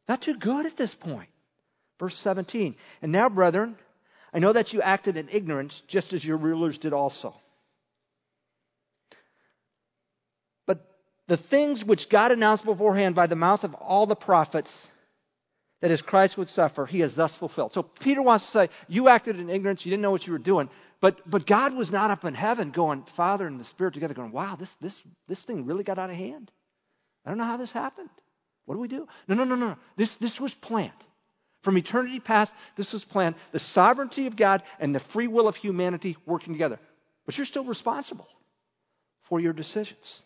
Not 0.08 0.22
too 0.22 0.38
good 0.38 0.66
at 0.66 0.78
this 0.78 0.96
point. 0.96 1.30
Verse 2.00 2.16
17. 2.16 2.76
And 3.02 3.12
now, 3.12 3.28
brethren, 3.28 3.76
I 4.34 4.40
know 4.40 4.54
that 4.54 4.74
you 4.74 4.82
acted 4.82 5.18
in 5.18 5.28
ignorance 5.30 5.82
just 5.82 6.14
as 6.14 6.24
your 6.24 6.38
rulers 6.38 6.78
did 6.78 6.94
also. 6.94 7.36
But 10.66 10.86
the 11.28 11.38
things 11.38 11.84
which 11.84 12.10
God 12.10 12.32
announced 12.32 12.64
beforehand 12.64 13.16
by 13.16 13.28
the 13.28 13.36
mouth 13.36 13.64
of 13.64 13.74
all 13.76 14.06
the 14.06 14.16
prophets, 14.16 14.90
that 15.82 15.92
as 15.92 16.02
Christ 16.02 16.38
would 16.38 16.50
suffer, 16.50 16.86
he 16.86 17.02
has 17.02 17.16
thus 17.16 17.36
fulfilled. 17.36 17.74
So 17.74 17.84
Peter 17.84 18.22
wants 18.22 18.46
to 18.46 18.52
say, 18.52 18.70
You 18.88 19.10
acted 19.10 19.40
in 19.40 19.50
ignorance, 19.50 19.86
you 19.86 19.90
didn't 19.90 20.04
know 20.04 20.12
what 20.12 20.28
you 20.28 20.34
were 20.34 20.40
doing. 20.40 20.70
But, 21.02 21.28
but 21.30 21.48
God 21.48 21.74
was 21.74 21.92
not 21.92 22.12
up 22.12 22.24
in 22.24 22.36
heaven 22.36 22.70
going, 22.70 23.04
Father 23.04 23.48
and 23.48 23.60
the 23.60 23.64
Spirit 23.64 23.96
together, 23.96 24.14
going, 24.14 24.32
Wow, 24.32 24.56
this, 24.56 24.76
this, 24.76 25.04
this 25.28 25.42
thing 25.42 25.66
really 25.66 25.84
got 25.84 25.98
out 26.00 26.10
of 26.10 26.16
hand. 26.16 26.52
I 27.26 27.30
don't 27.30 27.38
know 27.38 27.46
how 27.46 27.58
this 27.58 27.72
happened. 27.72 28.10
What 28.66 28.76
do 28.76 28.82
we 28.82 28.88
do? 28.88 29.08
No, 29.28 29.36
no, 29.36 29.44
no, 29.44 29.56
no. 29.56 29.78
This, 29.98 30.16
this 30.16 30.40
was 30.40 30.54
planned. 30.54 30.92
From 31.62 31.78
eternity 31.78 32.20
past, 32.20 32.56
this 32.76 32.92
was 32.92 33.06
planned. 33.06 33.36
The 33.52 33.60
sovereignty 33.60 34.28
of 34.28 34.36
God 34.36 34.64
and 34.80 34.96
the 34.96 35.00
free 35.00 35.28
will 35.28 35.48
of 35.48 35.56
humanity 35.56 36.18
working 36.26 36.54
together. 36.54 36.80
But 37.26 37.38
you're 37.38 37.46
still 37.46 37.64
responsible 37.64 38.28
for 39.22 39.40
your 39.40 39.54
decisions. 39.54 40.24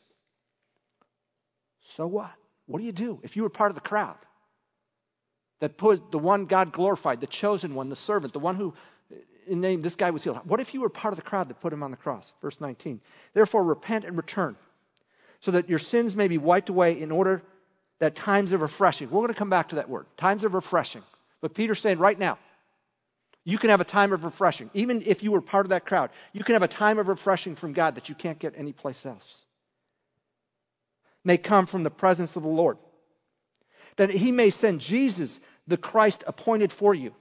So 1.81 2.07
what? 2.07 2.31
What 2.67 2.79
do 2.79 2.85
you 2.85 2.91
do 2.91 3.19
if 3.23 3.35
you 3.35 3.43
were 3.43 3.49
part 3.49 3.69
of 3.69 3.75
the 3.75 3.81
crowd 3.81 4.17
that 5.59 5.77
put 5.77 6.11
the 6.11 6.19
one 6.19 6.45
God 6.45 6.71
glorified, 6.71 7.21
the 7.21 7.27
chosen 7.27 7.75
one, 7.75 7.89
the 7.89 7.95
servant, 7.95 8.33
the 8.33 8.39
one 8.39 8.55
who 8.55 8.73
in 9.45 9.61
name 9.61 9.81
this 9.81 9.95
guy 9.95 10.09
was 10.09 10.23
healed? 10.23 10.39
What 10.45 10.59
if 10.59 10.73
you 10.73 10.81
were 10.81 10.89
part 10.89 11.13
of 11.13 11.17
the 11.17 11.21
crowd 11.21 11.49
that 11.49 11.59
put 11.59 11.73
him 11.73 11.83
on 11.83 11.91
the 11.91 11.97
cross? 11.97 12.33
Verse 12.41 12.61
19. 12.61 13.01
Therefore, 13.33 13.63
repent 13.63 14.05
and 14.05 14.15
return 14.15 14.55
so 15.41 15.51
that 15.51 15.69
your 15.69 15.79
sins 15.79 16.15
may 16.15 16.27
be 16.27 16.37
wiped 16.37 16.69
away 16.69 16.99
in 16.99 17.11
order 17.11 17.43
that 17.99 18.15
times 18.15 18.51
of 18.51 18.61
refreshing, 18.61 19.09
we're 19.09 19.21
going 19.21 19.27
to 19.27 19.33
come 19.33 19.49
back 19.49 19.69
to 19.69 19.75
that 19.75 19.89
word, 19.89 20.05
times 20.17 20.43
of 20.43 20.53
refreshing. 20.53 21.03
But 21.45 21.53
Peter's 21.53 21.79
saying 21.79 21.99
right 21.99 22.17
now, 22.17 22.39
you 23.43 23.59
can 23.59 23.69
have 23.69 23.79
a 23.79 23.83
time 23.83 24.11
of 24.11 24.23
refreshing. 24.23 24.71
Even 24.73 25.03
if 25.05 25.21
you 25.21 25.31
were 25.31 25.41
part 25.41 25.67
of 25.67 25.69
that 25.69 25.85
crowd, 25.85 26.09
you 26.33 26.43
can 26.43 26.53
have 26.53 26.63
a 26.63 26.67
time 26.67 26.97
of 26.97 27.07
refreshing 27.07 27.55
from 27.55 27.71
God 27.71 27.93
that 27.93 28.09
you 28.09 28.15
can't 28.15 28.39
get 28.39 28.55
anyplace 28.57 29.05
else. 29.05 29.45
May 31.23 31.37
come 31.37 31.67
from 31.67 31.83
the 31.83 31.91
presence 31.91 32.35
of 32.35 32.41
the 32.41 32.49
Lord. 32.49 32.79
That 33.97 34.09
he 34.09 34.31
may 34.31 34.49
send 34.49 34.81
Jesus, 34.81 35.39
the 35.67 35.77
Christ 35.77 36.23
appointed 36.25 36.71
for 36.71 36.95
you, 36.95 37.13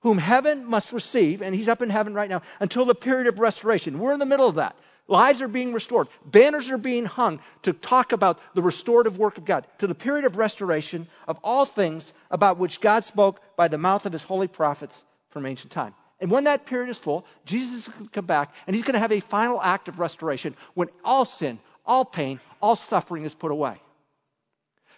whom 0.00 0.18
heaven 0.18 0.64
must 0.64 0.90
receive, 0.90 1.40
and 1.42 1.54
he's 1.54 1.68
up 1.68 1.80
in 1.80 1.90
heaven 1.90 2.14
right 2.14 2.28
now, 2.28 2.42
until 2.58 2.84
the 2.84 2.92
period 2.92 3.28
of 3.28 3.38
restoration. 3.38 4.00
We're 4.00 4.14
in 4.14 4.18
the 4.18 4.26
middle 4.26 4.48
of 4.48 4.56
that. 4.56 4.74
Lives 5.08 5.42
are 5.42 5.48
being 5.48 5.72
restored. 5.72 6.08
Banners 6.24 6.70
are 6.70 6.78
being 6.78 7.04
hung 7.04 7.40
to 7.62 7.72
talk 7.72 8.12
about 8.12 8.40
the 8.54 8.62
restorative 8.62 9.18
work 9.18 9.36
of 9.36 9.44
God, 9.44 9.66
to 9.78 9.86
the 9.86 9.94
period 9.94 10.24
of 10.24 10.36
restoration 10.36 11.08
of 11.26 11.38
all 11.42 11.64
things 11.64 12.14
about 12.30 12.58
which 12.58 12.80
God 12.80 13.04
spoke 13.04 13.40
by 13.56 13.68
the 13.68 13.78
mouth 13.78 14.06
of 14.06 14.12
his 14.12 14.22
holy 14.22 14.48
prophets 14.48 15.02
from 15.28 15.44
ancient 15.44 15.72
time. 15.72 15.94
And 16.20 16.30
when 16.30 16.44
that 16.44 16.66
period 16.66 16.88
is 16.88 16.98
full, 16.98 17.26
Jesus 17.44 17.82
is 17.82 17.88
going 17.88 18.04
to 18.04 18.10
come 18.10 18.26
back 18.26 18.54
and 18.66 18.76
he's 18.76 18.84
going 18.84 18.94
to 18.94 19.00
have 19.00 19.10
a 19.10 19.18
final 19.18 19.60
act 19.60 19.88
of 19.88 19.98
restoration 19.98 20.54
when 20.74 20.88
all 21.04 21.24
sin, 21.24 21.58
all 21.84 22.04
pain, 22.04 22.38
all 22.60 22.76
suffering 22.76 23.24
is 23.24 23.34
put 23.34 23.50
away. 23.50 23.80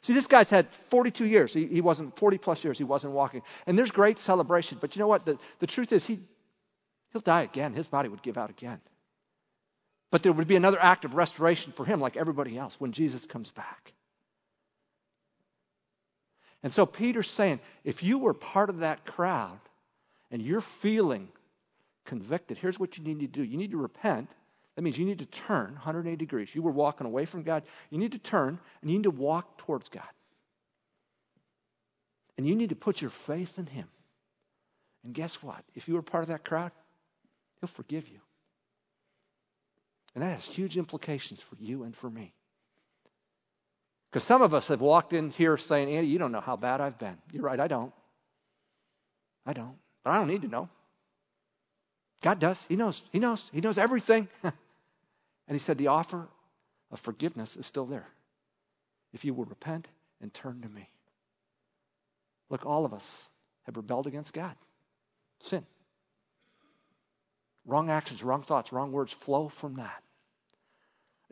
See, 0.02 0.12
this 0.12 0.26
guy's 0.26 0.50
had 0.50 0.68
42 0.70 1.24
years. 1.24 1.54
He, 1.54 1.66
he 1.66 1.80
wasn't, 1.80 2.14
40 2.18 2.36
plus 2.36 2.62
years, 2.62 2.76
he 2.76 2.84
wasn't 2.84 3.14
walking. 3.14 3.40
And 3.66 3.78
there's 3.78 3.90
great 3.90 4.18
celebration. 4.18 4.76
But 4.78 4.94
you 4.94 5.00
know 5.00 5.08
what? 5.08 5.24
The, 5.24 5.38
the 5.60 5.66
truth 5.66 5.92
is, 5.92 6.04
he, 6.04 6.18
he'll 7.10 7.22
die 7.22 7.40
again. 7.40 7.72
His 7.72 7.88
body 7.88 8.10
would 8.10 8.20
give 8.20 8.36
out 8.36 8.50
again. 8.50 8.82
But 10.14 10.22
there 10.22 10.32
would 10.32 10.46
be 10.46 10.54
another 10.54 10.80
act 10.80 11.04
of 11.04 11.16
restoration 11.16 11.72
for 11.72 11.84
him, 11.84 12.00
like 12.00 12.16
everybody 12.16 12.56
else, 12.56 12.76
when 12.78 12.92
Jesus 12.92 13.26
comes 13.26 13.50
back. 13.50 13.94
And 16.62 16.72
so 16.72 16.86
Peter's 16.86 17.28
saying, 17.28 17.58
if 17.82 18.00
you 18.00 18.18
were 18.18 18.32
part 18.32 18.70
of 18.70 18.78
that 18.78 19.04
crowd, 19.04 19.58
and 20.30 20.40
you're 20.40 20.60
feeling 20.60 21.30
convicted, 22.04 22.58
here's 22.58 22.78
what 22.78 22.96
you 22.96 23.02
need 23.02 23.18
to 23.18 23.26
do 23.26 23.42
you 23.42 23.56
need 23.56 23.72
to 23.72 23.76
repent. 23.76 24.28
That 24.76 24.82
means 24.82 24.98
you 24.98 25.04
need 25.04 25.18
to 25.18 25.26
turn 25.26 25.72
180 25.72 26.14
degrees. 26.14 26.54
You 26.54 26.62
were 26.62 26.70
walking 26.70 27.08
away 27.08 27.24
from 27.24 27.42
God. 27.42 27.64
You 27.90 27.98
need 27.98 28.12
to 28.12 28.18
turn 28.18 28.60
and 28.82 28.90
you 28.92 28.98
need 28.98 29.04
to 29.04 29.10
walk 29.10 29.58
towards 29.58 29.88
God. 29.88 30.04
And 32.38 32.46
you 32.46 32.54
need 32.54 32.68
to 32.68 32.76
put 32.76 33.00
your 33.00 33.10
faith 33.10 33.58
in 33.58 33.66
Him. 33.66 33.88
And 35.02 35.12
guess 35.12 35.42
what? 35.42 35.64
If 35.74 35.88
you 35.88 35.94
were 35.94 36.02
part 36.02 36.22
of 36.22 36.28
that 36.28 36.44
crowd, 36.44 36.70
He'll 37.60 37.66
forgive 37.66 38.06
you. 38.08 38.20
And 40.14 40.22
that 40.22 40.30
has 40.30 40.46
huge 40.46 40.76
implications 40.76 41.40
for 41.40 41.56
you 41.56 41.82
and 41.82 41.94
for 41.96 42.08
me. 42.08 42.34
Because 44.10 44.24
some 44.24 44.42
of 44.42 44.54
us 44.54 44.68
have 44.68 44.80
walked 44.80 45.12
in 45.12 45.30
here 45.30 45.56
saying, 45.56 45.88
Andy, 45.88 46.08
you 46.08 46.18
don't 46.18 46.30
know 46.30 46.40
how 46.40 46.56
bad 46.56 46.80
I've 46.80 46.98
been. 46.98 47.18
You're 47.32 47.42
right, 47.42 47.58
I 47.58 47.66
don't. 47.66 47.92
I 49.44 49.52
don't. 49.52 49.74
But 50.04 50.12
I 50.12 50.18
don't 50.18 50.28
need 50.28 50.42
to 50.42 50.48
know. 50.48 50.68
God 52.22 52.38
does. 52.38 52.64
He 52.68 52.76
knows. 52.76 53.02
He 53.10 53.18
knows. 53.18 53.50
He 53.52 53.60
knows 53.60 53.76
everything. 53.76 54.28
and 54.44 54.52
he 55.48 55.58
said, 55.58 55.78
The 55.78 55.88
offer 55.88 56.28
of 56.92 57.00
forgiveness 57.00 57.56
is 57.56 57.66
still 57.66 57.86
there. 57.86 58.06
If 59.12 59.24
you 59.24 59.34
will 59.34 59.46
repent 59.46 59.88
and 60.20 60.32
turn 60.32 60.62
to 60.62 60.68
me. 60.68 60.90
Look, 62.50 62.64
all 62.64 62.84
of 62.84 62.94
us 62.94 63.30
have 63.64 63.76
rebelled 63.76 64.06
against 64.06 64.32
God. 64.32 64.54
Sin. 65.40 65.66
Wrong 67.66 67.90
actions, 67.90 68.22
wrong 68.22 68.42
thoughts, 68.42 68.72
wrong 68.72 68.92
words 68.92 69.12
flow 69.12 69.48
from 69.48 69.74
that. 69.74 70.03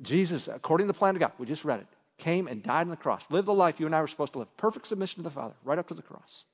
Jesus, 0.00 0.48
according 0.48 0.86
to 0.86 0.92
the 0.92 0.98
plan 0.98 1.14
of 1.14 1.20
God, 1.20 1.32
we 1.38 1.46
just 1.46 1.64
read 1.64 1.80
it, 1.80 1.86
came 2.18 2.46
and 2.46 2.62
died 2.62 2.82
on 2.82 2.88
the 2.88 2.96
cross, 2.96 3.26
lived 3.30 3.46
the 3.46 3.54
life 3.54 3.78
you 3.78 3.86
and 3.86 3.94
I 3.94 4.00
were 4.00 4.08
supposed 4.08 4.32
to 4.34 4.38
live, 4.38 4.56
perfect 4.56 4.86
submission 4.86 5.18
to 5.18 5.22
the 5.22 5.30
Father, 5.30 5.54
right 5.64 5.78
up 5.78 5.88
to 5.88 5.94
the 5.94 6.02
cross. 6.02 6.44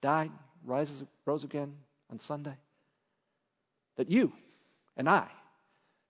Died, 0.00 0.30
rises, 0.64 1.04
rose 1.24 1.44
again 1.44 1.74
on 2.10 2.18
Sunday. 2.18 2.56
That 3.96 4.10
you 4.10 4.32
and 4.96 5.08
I 5.08 5.28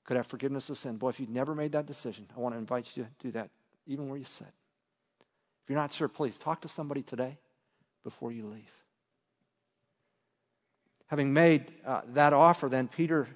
could 0.04 0.16
have 0.16 0.26
forgiveness 0.26 0.70
of 0.70 0.78
sin. 0.78 0.96
Boy, 0.96 1.10
if 1.10 1.20
you've 1.20 1.28
never 1.28 1.54
made 1.54 1.72
that 1.72 1.86
decision, 1.86 2.26
I 2.36 2.40
want 2.40 2.54
to 2.54 2.58
invite 2.58 2.96
you 2.96 3.04
to 3.04 3.08
do 3.18 3.32
that, 3.32 3.50
even 3.86 4.08
where 4.08 4.18
you 4.18 4.24
sit. 4.24 4.46
If 4.46 5.70
you're 5.70 5.78
not 5.78 5.92
sure, 5.92 6.08
please 6.08 6.38
talk 6.38 6.60
to 6.62 6.68
somebody 6.68 7.02
today 7.02 7.38
before 8.04 8.30
you 8.30 8.46
leave. 8.46 8.70
Having 11.08 11.32
made 11.32 11.72
uh, 11.84 12.02
that 12.08 12.32
offer, 12.32 12.68
then 12.68 12.88
Peter 12.88 13.28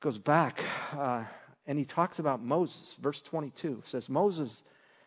goes 0.00 0.18
back 0.18 0.62
uh, 0.96 1.24
and 1.66 1.78
he 1.78 1.84
talks 1.84 2.18
about 2.18 2.42
Moses. 2.42 2.96
Verse 3.00 3.22
22 3.22 3.82
says, 3.84 4.08
Moses 4.08 4.62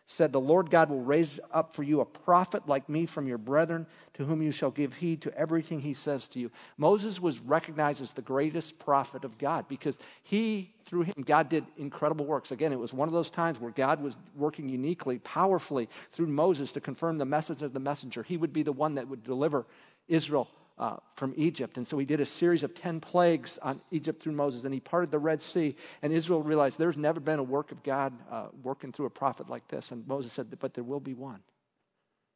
said, 0.06 0.32
The 0.32 0.40
Lord 0.40 0.70
God 0.70 0.88
will 0.88 1.02
raise 1.02 1.38
up 1.52 1.74
for 1.74 1.82
you 1.82 2.00
a 2.00 2.04
prophet 2.04 2.66
like 2.66 2.88
me 2.88 3.06
from 3.06 3.28
your 3.28 3.38
brethren, 3.38 3.86
to 4.14 4.24
whom 4.24 4.42
you 4.42 4.50
shall 4.50 4.70
give 4.70 4.94
heed 4.94 5.22
to 5.22 5.38
everything 5.38 5.80
he 5.80 5.94
says 5.94 6.26
to 6.28 6.40
you. 6.40 6.50
Moses 6.78 7.20
was 7.20 7.38
recognized 7.38 8.02
as 8.02 8.12
the 8.12 8.22
greatest 8.22 8.78
prophet 8.78 9.24
of 9.24 9.38
God 9.38 9.68
because 9.68 9.98
he, 10.22 10.72
through 10.86 11.02
him, 11.02 11.14
God 11.24 11.48
did 11.48 11.66
incredible 11.76 12.24
works. 12.24 12.50
Again, 12.50 12.72
it 12.72 12.78
was 12.78 12.94
one 12.94 13.06
of 13.06 13.14
those 13.14 13.30
times 13.30 13.60
where 13.60 13.70
God 13.70 14.02
was 14.02 14.16
working 14.34 14.68
uniquely, 14.68 15.18
powerfully 15.18 15.88
through 16.10 16.28
Moses 16.28 16.72
to 16.72 16.80
confirm 16.80 17.18
the 17.18 17.26
message 17.26 17.62
of 17.62 17.74
the 17.74 17.80
messenger. 17.80 18.22
He 18.22 18.38
would 18.38 18.52
be 18.52 18.62
the 18.62 18.72
one 18.72 18.94
that 18.94 19.08
would 19.08 19.22
deliver 19.22 19.66
Israel 20.08 20.48
uh, 20.78 20.96
from 21.16 21.34
Egypt. 21.36 21.76
And 21.76 21.86
so 21.86 21.98
he 21.98 22.06
did 22.06 22.20
a 22.20 22.26
series 22.26 22.62
of 22.62 22.74
10 22.74 23.00
plagues 23.00 23.58
on 23.62 23.80
Egypt 23.90 24.22
through 24.22 24.32
Moses, 24.32 24.64
and 24.64 24.72
he 24.72 24.80
parted 24.80 25.10
the 25.10 25.18
Red 25.18 25.42
Sea. 25.42 25.74
And 26.02 26.12
Israel 26.12 26.42
realized 26.42 26.78
there's 26.78 26.96
never 26.96 27.20
been 27.20 27.38
a 27.38 27.44
work 27.44 27.72
of 27.72 27.82
God 27.82 28.12
uh, 28.30 28.46
working 28.62 28.92
through 28.92 29.06
a 29.06 29.10
prophet 29.10 29.48
like 29.48 29.66
this. 29.68 29.90
And 29.90 30.06
Moses 30.06 30.32
said, 30.32 30.46
But 30.60 30.74
there 30.74 30.84
will 30.84 31.00
be 31.00 31.14
one 31.14 31.40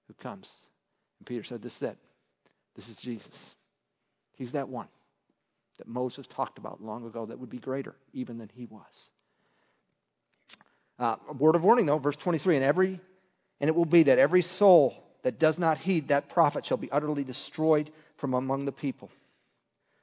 who 0.08 0.14
comes. 0.14 0.66
And 1.20 1.26
Peter 1.26 1.44
said, 1.44 1.62
This 1.62 1.76
is 1.76 1.82
it. 1.82 1.98
This 2.74 2.88
is 2.88 2.96
Jesus. 2.96 3.54
He's 4.36 4.52
that 4.52 4.68
one 4.68 4.88
that 5.78 5.86
Moses 5.86 6.26
talked 6.26 6.58
about 6.58 6.82
long 6.82 7.06
ago 7.06 7.26
that 7.26 7.38
would 7.38 7.50
be 7.50 7.58
greater 7.58 7.94
even 8.12 8.38
than 8.38 8.50
he 8.54 8.66
was. 8.66 9.10
Uh, 10.98 11.16
a 11.28 11.32
word 11.32 11.56
of 11.56 11.64
warning, 11.64 11.86
though, 11.86 11.98
verse 11.98 12.16
23 12.16 12.56
and 12.56 12.64
every 12.64 13.00
and 13.60 13.68
it 13.68 13.76
will 13.76 13.84
be 13.84 14.02
that 14.02 14.18
every 14.18 14.42
soul 14.42 15.04
that 15.22 15.38
does 15.38 15.58
not 15.58 15.78
heed 15.78 16.08
that 16.08 16.28
prophet 16.28 16.66
shall 16.66 16.76
be 16.76 16.90
utterly 16.90 17.22
destroyed 17.22 17.92
from 18.22 18.34
among 18.34 18.66
the 18.66 18.72
people. 18.72 19.10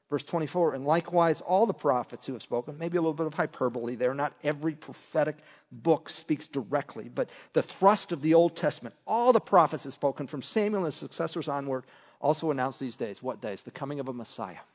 Verse 0.10 0.26
24, 0.26 0.74
and 0.74 0.86
likewise 0.86 1.40
all 1.40 1.66
the 1.66 1.74
prophets 1.74 2.26
who 2.26 2.34
have 2.34 2.42
spoken, 2.42 2.78
maybe 2.78 2.98
a 2.98 3.02
little 3.02 3.14
bit 3.14 3.28
of 3.28 3.34
hyperbole 3.34 3.96
there, 3.96 4.14
not 4.14 4.34
every 4.44 4.76
prophetic 4.76 5.38
book 5.72 6.10
speaks 6.10 6.46
directly, 6.46 7.08
but 7.08 7.30
the 7.54 7.62
thrust 7.62 8.12
of 8.12 8.22
the 8.22 8.34
Old 8.34 8.58
Testament, 8.58 8.94
all 9.08 9.32
the 9.32 9.40
prophets 9.40 9.86
have 9.86 9.94
spoken 9.94 10.28
from 10.28 10.42
Samuel 10.42 10.80
and 10.80 10.88
his 10.88 10.96
successors 10.96 11.48
onward, 11.48 11.86
also 12.20 12.52
announce 12.52 12.78
these 12.78 12.98
days. 12.98 13.24
What 13.24 13.40
days? 13.40 13.64
The 13.64 13.72
coming 13.72 14.02
of 14.02 14.10
a 14.10 14.14
Messiah. 14.14 14.66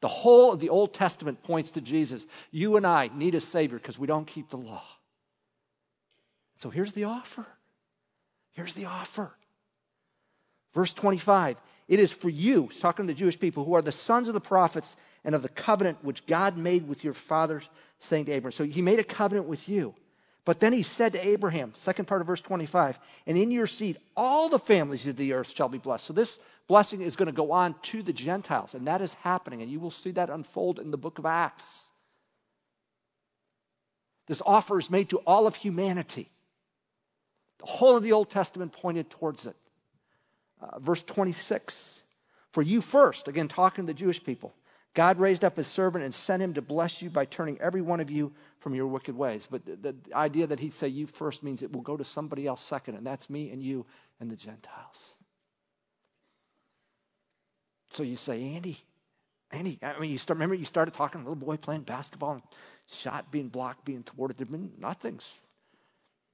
The 0.00 0.06
whole 0.06 0.52
of 0.52 0.60
the 0.60 0.68
Old 0.68 0.94
Testament 0.94 1.42
points 1.42 1.72
to 1.72 1.80
Jesus. 1.80 2.24
You 2.52 2.76
and 2.76 2.86
I 2.86 3.10
need 3.12 3.34
a 3.34 3.40
Savior 3.40 3.78
because 3.78 3.98
we 3.98 4.06
don't 4.06 4.28
keep 4.28 4.50
the 4.50 4.58
law. 4.58 4.84
So 6.54 6.70
here's 6.70 6.92
the 6.92 7.02
offer. 7.02 7.46
Here's 8.52 8.74
the 8.74 8.84
offer. 8.84 9.32
Verse 10.72 10.94
25 10.94 11.56
it 11.88 11.98
is 11.98 12.12
for 12.12 12.28
you, 12.28 12.68
talking 12.80 13.06
to 13.06 13.12
the 13.12 13.18
Jewish 13.18 13.40
people, 13.40 13.64
who 13.64 13.74
are 13.74 13.82
the 13.82 13.90
sons 13.90 14.28
of 14.28 14.34
the 14.34 14.40
prophets 14.40 14.96
and 15.24 15.34
of 15.34 15.42
the 15.42 15.48
covenant 15.48 15.98
which 16.02 16.26
God 16.26 16.56
made 16.56 16.86
with 16.86 17.02
your 17.02 17.14
fathers, 17.14 17.68
saying 17.98 18.26
to 18.26 18.32
Abraham. 18.32 18.52
So 18.52 18.64
he 18.64 18.82
made 18.82 18.98
a 18.98 19.04
covenant 19.04 19.46
with 19.46 19.68
you. 19.68 19.94
But 20.44 20.60
then 20.60 20.72
he 20.72 20.82
said 20.82 21.12
to 21.12 21.26
Abraham, 21.26 21.74
second 21.76 22.06
part 22.06 22.20
of 22.20 22.26
verse 22.26 22.40
25, 22.40 22.98
and 23.26 23.36
in 23.36 23.50
your 23.50 23.66
seed 23.66 23.98
all 24.16 24.48
the 24.48 24.58
families 24.58 25.06
of 25.06 25.16
the 25.16 25.32
earth 25.32 25.52
shall 25.54 25.68
be 25.68 25.78
blessed. 25.78 26.06
So 26.06 26.12
this 26.12 26.38
blessing 26.66 27.02
is 27.02 27.16
going 27.16 27.26
to 27.26 27.32
go 27.32 27.52
on 27.52 27.74
to 27.82 28.02
the 28.02 28.12
Gentiles, 28.12 28.74
and 28.74 28.86
that 28.86 29.02
is 29.02 29.14
happening, 29.14 29.60
and 29.60 29.70
you 29.70 29.80
will 29.80 29.90
see 29.90 30.10
that 30.12 30.30
unfold 30.30 30.78
in 30.78 30.90
the 30.90 30.96
book 30.96 31.18
of 31.18 31.26
Acts. 31.26 31.84
This 34.26 34.42
offer 34.44 34.78
is 34.78 34.90
made 34.90 35.10
to 35.10 35.18
all 35.26 35.46
of 35.46 35.56
humanity. 35.56 36.30
The 37.58 37.66
whole 37.66 37.96
of 37.96 38.02
the 38.02 38.12
Old 38.12 38.30
Testament 38.30 38.72
pointed 38.72 39.10
towards 39.10 39.46
it. 39.46 39.56
Uh, 40.60 40.78
verse 40.78 41.02
26 41.02 42.02
For 42.52 42.62
you 42.62 42.80
first, 42.80 43.28
again, 43.28 43.48
talking 43.48 43.86
to 43.86 43.92
the 43.92 43.98
Jewish 43.98 44.22
people, 44.22 44.54
God 44.94 45.18
raised 45.20 45.44
up 45.44 45.56
his 45.56 45.66
servant 45.66 46.04
and 46.04 46.12
sent 46.12 46.42
him 46.42 46.54
to 46.54 46.62
bless 46.62 47.02
you 47.02 47.10
by 47.10 47.24
turning 47.24 47.60
every 47.60 47.82
one 47.82 48.00
of 48.00 48.10
you 48.10 48.32
from 48.58 48.74
your 48.74 48.86
wicked 48.86 49.16
ways. 49.16 49.46
But 49.48 49.64
the, 49.64 49.76
the 49.76 49.94
idea 50.14 50.46
that 50.46 50.60
he'd 50.60 50.72
say 50.72 50.88
you 50.88 51.06
first 51.06 51.42
means 51.42 51.62
it 51.62 51.72
will 51.72 51.82
go 51.82 51.96
to 51.96 52.04
somebody 52.04 52.46
else 52.46 52.60
second, 52.60 52.96
and 52.96 53.06
that's 53.06 53.30
me 53.30 53.50
and 53.50 53.62
you 53.62 53.86
and 54.18 54.30
the 54.30 54.36
Gentiles. 54.36 55.14
So 57.92 58.02
you 58.02 58.16
say, 58.16 58.54
Andy, 58.54 58.78
Andy, 59.50 59.78
I 59.82 59.98
mean, 59.98 60.10
you 60.10 60.18
start, 60.18 60.36
remember 60.36 60.54
you 60.54 60.64
started 60.64 60.94
talking, 60.94 61.20
little 61.20 61.36
boy 61.36 61.56
playing 61.56 61.82
basketball 61.82 62.32
and 62.32 62.42
shot 62.86 63.30
being 63.30 63.48
blocked, 63.48 63.84
being 63.84 64.02
thwarted. 64.02 64.36
There've 64.36 64.50
been 64.50 64.72
nothing's, 64.78 65.32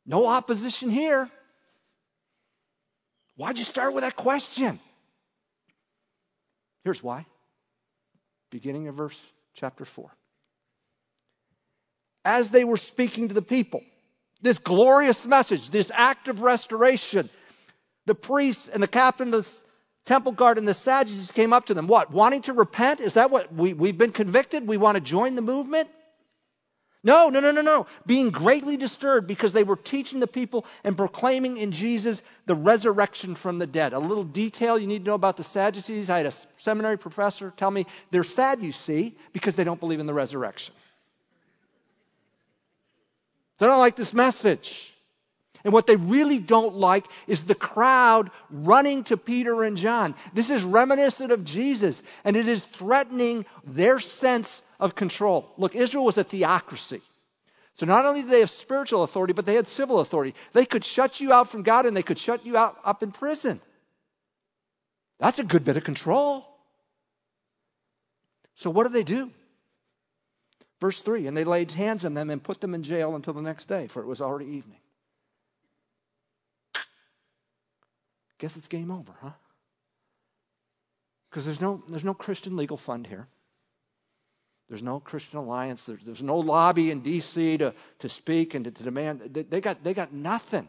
no 0.07 0.27
opposition 0.27 0.91
here. 0.91 1.31
Why'd 3.37 3.59
you 3.59 3.65
start 3.65 3.93
with 3.95 4.03
that 4.03 4.17
question? 4.17 4.79
Here's 6.85 7.03
why. 7.03 7.27
Beginning 8.51 8.89
of 8.89 8.95
verse 8.95 9.21
chapter 9.55 9.85
4. 9.85 10.11
As 12.25 12.51
they 12.51 12.65
were 12.65 12.77
speaking 12.77 13.29
to 13.29 13.35
the 13.35 13.43
people, 13.43 13.83
This 14.41 14.59
glorious 14.59 15.27
message, 15.27 15.71
this 15.71 15.91
act 15.95 16.29
of 16.29 16.43
restoration. 16.43 17.31
The 18.05 18.15
priests 18.15 18.69
and 18.69 18.83
the 18.83 18.89
captain 18.89 19.33
of 19.33 19.45
the 19.45 19.51
temple 20.05 20.33
guard 20.33 20.59
and 20.59 20.69
the 20.69 20.75
Sadducees 20.75 21.31
came 21.31 21.55
up 21.55 21.65
to 21.67 21.75
them. 21.75 21.87
What? 21.87 22.11
Wanting 22.11 22.43
to 22.43 22.53
repent? 22.53 23.01
Is 23.01 23.15
that 23.15 23.31
what 23.31 23.55
we, 23.55 23.73
we've 23.73 23.97
been 23.97 24.13
convicted? 24.13 24.69
We 24.69 24.77
want 24.77 24.97
to 24.97 25.01
join 25.01 25.35
the 25.35 25.43
movement? 25.43 25.89
No, 27.05 27.29
no, 27.29 27.39
no, 27.39 27.51
no, 27.51 27.61
no. 27.61 27.87
Being 28.07 28.31
greatly 28.31 28.79
disturbed 28.79 29.27
because 29.27 29.53
they 29.53 29.63
were 29.63 29.77
teaching 29.77 30.21
the 30.21 30.27
people 30.27 30.65
and 30.83 30.97
proclaiming 30.97 31.59
in 31.59 31.71
Jesus 31.71 32.23
the 32.47 32.55
resurrection 32.55 33.35
from 33.35 33.59
the 33.59 33.67
dead. 33.67 33.93
A 33.93 33.99
little 33.99 34.25
detail 34.25 34.79
you 34.79 34.87
need 34.87 35.01
to 35.01 35.11
know 35.11 35.15
about 35.15 35.37
the 35.37 35.45
Sadducees. 35.45 36.09
I 36.09 36.17
had 36.17 36.27
a 36.27 36.33
seminary 36.57 36.97
professor 36.97 37.53
tell 37.59 37.71
me 37.71 37.85
they're 38.11 38.25
sad, 38.25 38.63
you 38.63 38.73
see, 38.73 39.15
because 39.35 39.55
they 39.55 39.65
don't 39.65 39.79
believe 39.79 40.01
in 40.01 40.07
the 40.07 40.15
resurrection. 40.15 40.75
They 43.59 43.67
don't 43.67 43.79
like 43.79 43.97
this 43.97 44.15
message. 44.15 44.95
And 45.63 45.73
what 45.73 45.87
they 45.87 45.97
really 45.97 46.39
don't 46.39 46.75
like 46.75 47.07
is 47.27 47.45
the 47.45 47.55
crowd 47.55 48.31
running 48.51 49.05
to 49.05 49.17
Peter 49.17 49.63
and 49.63 49.77
John. 49.77 50.15
This 50.33 50.51
is 50.51 50.63
reminiscent 50.63 51.33
of 51.33 51.45
Jesus, 51.45 52.03
and 52.25 52.37
it 52.37 52.49
is 52.49 52.65
threatening 52.65 53.45
their 53.65 54.01
sense 54.01 54.63
of 54.81 54.95
control. 54.95 55.53
Look, 55.57 55.75
Israel 55.75 56.05
was 56.05 56.19
a 56.19 56.25
theocracy. 56.25 57.03
So 57.75 57.87
not 57.87 58.07
only 58.07 58.23
did 58.23 58.31
they 58.31 58.41
have 58.41 58.51
spiritual 58.51 59.03
authority, 59.03 59.33
but 59.33 59.47
they 59.47 59.55
had 59.55 59.67
civil 59.67 59.99
authority. 60.01 60.35
They 60.53 60.65
could 60.65 60.85
shut 60.85 61.21
you 61.21 61.33
out 61.33 61.49
from 61.49 61.63
God 61.63 61.87
and 61.87 61.97
they 61.97 62.03
could 62.03 62.19
shut 62.19 62.47
you 62.47 62.57
out 62.57 62.77
up 62.85 63.03
in 63.03 63.11
prison. 63.11 63.61
That's 65.19 65.39
a 65.39 65.45
good 65.45 65.65
bit 65.65 65.77
of 65.77 65.85
control. 65.85 66.47
So 68.55 68.71
what 68.71 68.85
do 68.85 68.93
they 68.93 69.03
do? 69.03 69.31
Verse 70.81 71.01
3 71.01 71.27
And 71.27 71.37
they 71.37 71.45
laid 71.45 71.73
hands 71.73 72.05
on 72.05 72.15
them 72.15 72.31
and 72.31 72.43
put 72.43 72.61
them 72.61 72.75
in 72.75 72.83
jail 72.83 73.17
until 73.17 73.33
the 73.33 73.43
next 73.43 73.67
day, 73.67 73.89
for 73.89 74.03
it 74.03 74.07
was 74.07 74.21
already 74.21 74.47
evening. 74.47 74.79
Guess 78.39 78.57
it's 78.57 78.69
game 78.69 78.91
over, 78.91 79.13
huh? 79.21 79.31
Because 81.31 81.47
there's 81.47 81.61
no, 81.61 81.83
there's 81.89 82.05
no 82.05 82.15
Christian 82.15 82.57
legal 82.57 82.77
fund 82.77 83.07
here. 83.09 83.27
There's 84.69 84.83
no 84.83 84.99
Christian 84.99 85.39
alliance. 85.39 85.85
There's, 85.87 86.03
there's 86.05 86.23
no 86.23 86.39
lobby 86.39 86.91
in 86.91 87.01
D.C. 87.01 87.59
to, 87.59 87.75
to 87.99 88.09
speak 88.09 88.55
and 88.55 88.65
to, 88.65 88.71
to 88.71 88.83
demand. 88.83 89.21
They, 89.33 89.43
they, 89.43 89.61
got, 89.61 89.85
they 89.85 89.95
got 89.95 90.13
nothing 90.13 90.69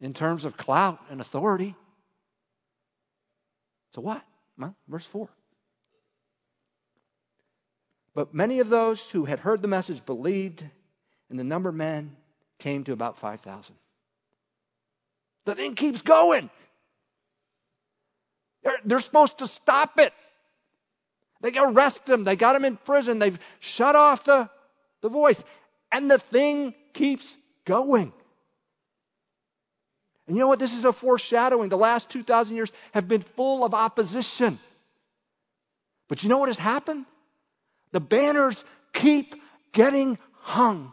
in 0.00 0.14
terms 0.14 0.44
of 0.44 0.56
clout 0.56 1.00
and 1.10 1.20
authority. 1.20 1.74
So 3.94 4.00
what? 4.00 4.22
Well, 4.58 4.74
verse 4.88 5.06
4. 5.06 5.28
But 8.14 8.32
many 8.32 8.60
of 8.60 8.68
those 8.68 9.10
who 9.10 9.24
had 9.24 9.40
heard 9.40 9.60
the 9.60 9.68
message 9.68 10.04
believed, 10.06 10.64
and 11.28 11.38
the 11.38 11.44
number 11.44 11.68
of 11.68 11.74
men 11.74 12.16
came 12.58 12.84
to 12.84 12.92
about 12.92 13.18
5,000. 13.18 13.74
The 15.44 15.54
thing 15.54 15.74
keeps 15.74 16.00
going. 16.00 16.48
They're, 18.62 18.78
they're 18.84 19.00
supposed 19.00 19.38
to 19.38 19.46
stop 19.46 19.98
it. 19.98 20.12
They 21.40 21.52
arrest 21.58 22.08
him. 22.08 22.24
They 22.24 22.36
got 22.36 22.56
him 22.56 22.64
in 22.64 22.76
prison. 22.76 23.18
They've 23.18 23.38
shut 23.60 23.96
off 23.96 24.24
the, 24.24 24.48
the 25.02 25.08
voice. 25.08 25.44
And 25.92 26.10
the 26.10 26.18
thing 26.18 26.74
keeps 26.92 27.36
going. 27.64 28.12
And 30.26 30.36
you 30.36 30.40
know 30.40 30.48
what? 30.48 30.58
This 30.58 30.74
is 30.74 30.84
a 30.84 30.92
foreshadowing. 30.92 31.68
The 31.68 31.76
last 31.76 32.08
2,000 32.08 32.56
years 32.56 32.72
have 32.92 33.06
been 33.06 33.20
full 33.20 33.64
of 33.64 33.74
opposition. 33.74 34.58
But 36.08 36.22
you 36.22 36.28
know 36.28 36.38
what 36.38 36.48
has 36.48 36.58
happened? 36.58 37.06
The 37.92 38.00
banners 38.00 38.64
keep 38.92 39.34
getting 39.72 40.18
hung. 40.40 40.92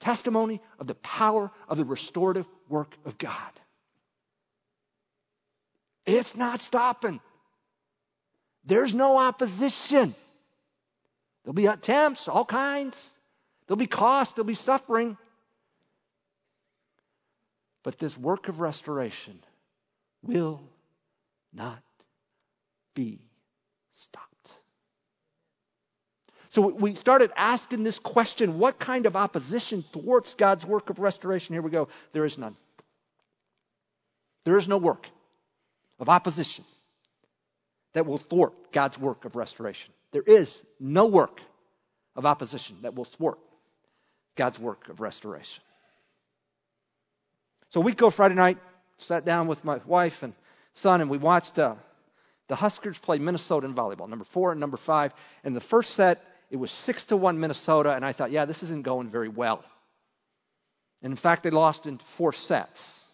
The 0.00 0.04
testimony 0.04 0.60
of 0.78 0.86
the 0.86 0.94
power 0.96 1.50
of 1.68 1.76
the 1.76 1.84
restorative 1.84 2.46
work 2.68 2.96
of 3.04 3.16
God. 3.18 3.52
It's 6.06 6.36
not 6.36 6.60
stopping. 6.60 7.20
There's 8.64 8.94
no 8.94 9.18
opposition. 9.18 10.14
There'll 11.44 11.54
be 11.54 11.66
attempts, 11.66 12.28
all 12.28 12.44
kinds. 12.44 13.14
There'll 13.66 13.78
be 13.78 13.86
cost, 13.86 14.36
there'll 14.36 14.46
be 14.46 14.54
suffering. 14.54 15.16
But 17.82 17.98
this 17.98 18.16
work 18.16 18.48
of 18.48 18.60
restoration 18.60 19.40
will 20.22 20.62
not 21.52 21.82
be 22.94 23.20
stopped. 23.92 24.28
So 26.48 26.68
we 26.68 26.94
started 26.94 27.30
asking 27.36 27.82
this 27.82 27.98
question 27.98 28.58
what 28.58 28.78
kind 28.78 29.06
of 29.06 29.16
opposition 29.16 29.84
thwarts 29.92 30.34
God's 30.34 30.64
work 30.64 30.88
of 30.88 30.98
restoration? 30.98 31.52
Here 31.52 31.62
we 31.62 31.70
go. 31.70 31.88
There 32.12 32.24
is 32.24 32.38
none. 32.38 32.56
There 34.44 34.56
is 34.56 34.68
no 34.68 34.78
work 34.78 35.08
of 35.98 36.08
opposition 36.08 36.64
that 37.94 38.06
will 38.06 38.18
thwart 38.18 38.52
God's 38.72 38.98
work 38.98 39.24
of 39.24 39.34
restoration. 39.34 39.92
There 40.12 40.22
is 40.22 40.60
no 40.78 41.06
work 41.06 41.40
of 42.14 42.26
opposition 42.26 42.76
that 42.82 42.94
will 42.94 43.04
thwart 43.04 43.38
God's 44.36 44.58
work 44.58 44.88
of 44.88 45.00
restoration. 45.00 45.62
So, 47.70 47.80
a 47.80 47.84
week 47.84 47.94
ago, 47.94 48.10
Friday 48.10 48.34
night, 48.34 48.58
sat 48.98 49.24
down 49.24 49.46
with 49.46 49.64
my 49.64 49.80
wife 49.86 50.22
and 50.22 50.34
son, 50.74 51.00
and 51.00 51.10
we 51.10 51.18
watched 51.18 51.58
uh, 51.58 51.74
the 52.48 52.56
Huskers 52.56 52.98
play 52.98 53.18
Minnesota 53.18 53.66
in 53.66 53.74
volleyball, 53.74 54.08
number 54.08 54.24
four 54.24 54.52
and 54.52 54.60
number 54.60 54.76
five. 54.76 55.14
And 55.42 55.56
the 55.56 55.60
first 55.60 55.94
set, 55.94 56.24
it 56.50 56.56
was 56.56 56.70
six 56.70 57.04
to 57.06 57.16
one 57.16 57.40
Minnesota, 57.40 57.94
and 57.94 58.04
I 58.04 58.12
thought, 58.12 58.30
yeah, 58.30 58.44
this 58.44 58.62
isn't 58.62 58.82
going 58.82 59.08
very 59.08 59.28
well. 59.28 59.64
And 61.02 61.12
in 61.12 61.16
fact, 61.16 61.42
they 61.42 61.50
lost 61.50 61.86
in 61.86 61.98
four 61.98 62.32
sets. 62.32 63.06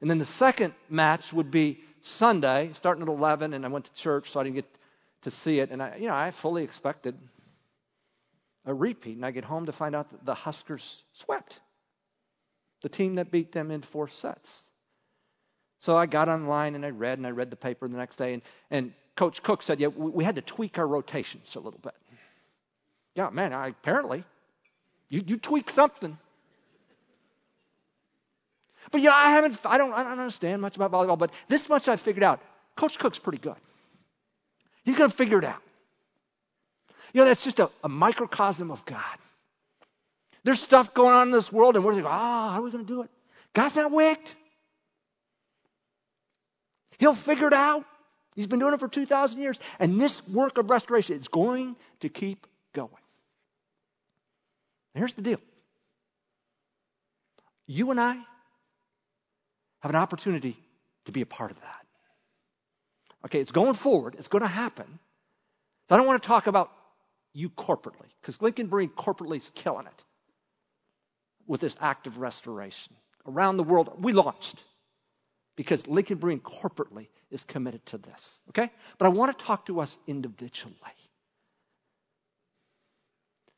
And 0.00 0.08
then 0.08 0.18
the 0.18 0.24
second 0.24 0.74
match 0.88 1.32
would 1.32 1.50
be 1.50 1.80
Sunday, 2.02 2.70
starting 2.72 3.02
at 3.02 3.08
11, 3.08 3.52
and 3.52 3.64
I 3.64 3.68
went 3.68 3.84
to 3.86 3.92
church, 3.94 4.30
so 4.30 4.40
I 4.40 4.44
didn't 4.44 4.56
get 4.56 4.78
to 5.22 5.30
see 5.30 5.60
it. 5.60 5.70
And 5.70 5.82
I, 5.82 5.96
you 5.96 6.06
know, 6.06 6.14
I 6.14 6.30
fully 6.30 6.64
expected 6.64 7.16
a 8.64 8.74
repeat. 8.74 9.16
And 9.16 9.26
I 9.26 9.30
get 9.30 9.44
home 9.44 9.66
to 9.66 9.72
find 9.72 9.96
out 9.96 10.10
that 10.10 10.24
the 10.24 10.34
Huskers 10.34 11.02
swept 11.12 11.60
the 12.82 12.88
team 12.88 13.16
that 13.16 13.30
beat 13.30 13.52
them 13.52 13.70
in 13.70 13.82
four 13.82 14.08
sets. 14.08 14.64
So 15.80 15.96
I 15.96 16.06
got 16.06 16.28
online 16.28 16.74
and 16.74 16.84
I 16.84 16.90
read, 16.90 17.18
and 17.18 17.26
I 17.26 17.30
read 17.30 17.50
the 17.50 17.56
paper 17.56 17.88
the 17.88 17.96
next 17.96 18.16
day. 18.16 18.34
And, 18.34 18.42
and 18.70 18.92
Coach 19.16 19.42
Cook 19.42 19.62
said, 19.62 19.80
yeah, 19.80 19.88
we, 19.88 20.10
we 20.10 20.24
had 20.24 20.36
to 20.36 20.42
tweak 20.42 20.78
our 20.78 20.86
rotations 20.86 21.56
a 21.56 21.60
little 21.60 21.80
bit. 21.80 21.94
Yeah, 23.14 23.30
man, 23.30 23.52
I, 23.52 23.68
apparently, 23.68 24.24
you, 25.08 25.22
you 25.26 25.36
tweak 25.36 25.70
something. 25.70 26.18
But 28.90 29.00
you 29.00 29.08
know, 29.08 29.14
I 29.14 29.30
haven't, 29.30 29.58
I 29.64 29.78
don't, 29.78 29.92
I 29.92 30.02
don't 30.02 30.18
understand 30.18 30.62
much 30.62 30.76
about 30.76 30.92
volleyball, 30.92 31.18
but 31.18 31.32
this 31.48 31.68
much 31.68 31.88
I've 31.88 32.00
figured 32.00 32.24
out. 32.24 32.40
Coach 32.76 32.98
Cook's 32.98 33.18
pretty 33.18 33.38
good. 33.38 33.56
He's 34.84 34.96
going 34.96 35.10
to 35.10 35.16
figure 35.16 35.38
it 35.38 35.44
out. 35.44 35.62
You 37.12 37.22
know, 37.22 37.26
that's 37.26 37.44
just 37.44 37.58
a, 37.58 37.70
a, 37.82 37.88
microcosm 37.88 38.70
of 38.70 38.84
God. 38.84 39.02
There's 40.44 40.60
stuff 40.60 40.94
going 40.94 41.14
on 41.14 41.28
in 41.28 41.32
this 41.32 41.50
world, 41.52 41.76
and 41.76 41.84
we're 41.84 41.94
like, 41.94 42.04
ah, 42.06 42.48
oh, 42.48 42.52
how 42.52 42.60
are 42.60 42.62
we 42.62 42.70
going 42.70 42.84
to 42.86 42.92
do 42.92 43.02
it? 43.02 43.10
God's 43.52 43.76
not 43.76 43.90
wicked. 43.90 44.30
He'll 46.98 47.14
figure 47.14 47.48
it 47.48 47.54
out. 47.54 47.84
He's 48.34 48.46
been 48.46 48.58
doing 48.58 48.74
it 48.74 48.80
for 48.80 48.88
2,000 48.88 49.40
years. 49.40 49.58
And 49.78 50.00
this 50.00 50.26
work 50.28 50.58
of 50.58 50.70
restoration 50.70 51.18
is 51.18 51.28
going 51.28 51.76
to 52.00 52.08
keep 52.08 52.46
going. 52.72 52.90
And 54.94 55.00
here's 55.00 55.14
the 55.14 55.22
deal 55.22 55.40
you 57.66 57.90
and 57.90 58.00
I 58.00 58.18
have 59.80 59.90
an 59.90 59.96
opportunity 59.96 60.56
to 61.04 61.12
be 61.12 61.20
a 61.20 61.26
part 61.26 61.50
of 61.50 61.60
that. 61.60 61.86
Okay, 63.24 63.40
it's 63.40 63.52
going 63.52 63.74
forward, 63.74 64.14
it's 64.18 64.28
going 64.28 64.42
to 64.42 64.48
happen. 64.48 64.98
So 65.88 65.94
I 65.94 65.98
don't 65.98 66.06
want 66.06 66.22
to 66.22 66.26
talk 66.26 66.46
about 66.46 66.70
you 67.32 67.50
corporately, 67.50 68.10
because 68.20 68.40
Lincoln 68.42 68.68
Berean 68.68 68.90
corporately 68.90 69.36
is 69.36 69.50
killing 69.54 69.86
it 69.86 70.04
with 71.46 71.60
this 71.60 71.76
act 71.80 72.06
of 72.06 72.18
restoration. 72.18 72.94
Around 73.26 73.56
the 73.56 73.64
world, 73.64 74.02
we 74.02 74.12
launched 74.12 74.62
because 75.56 75.86
Lincoln 75.86 76.18
Berean 76.18 76.40
corporately 76.40 77.08
is 77.30 77.44
committed 77.44 77.84
to 77.86 77.98
this. 77.98 78.40
Okay? 78.50 78.70
But 78.96 79.06
I 79.06 79.08
want 79.08 79.36
to 79.36 79.44
talk 79.44 79.66
to 79.66 79.80
us 79.80 79.98
individually. 80.06 80.76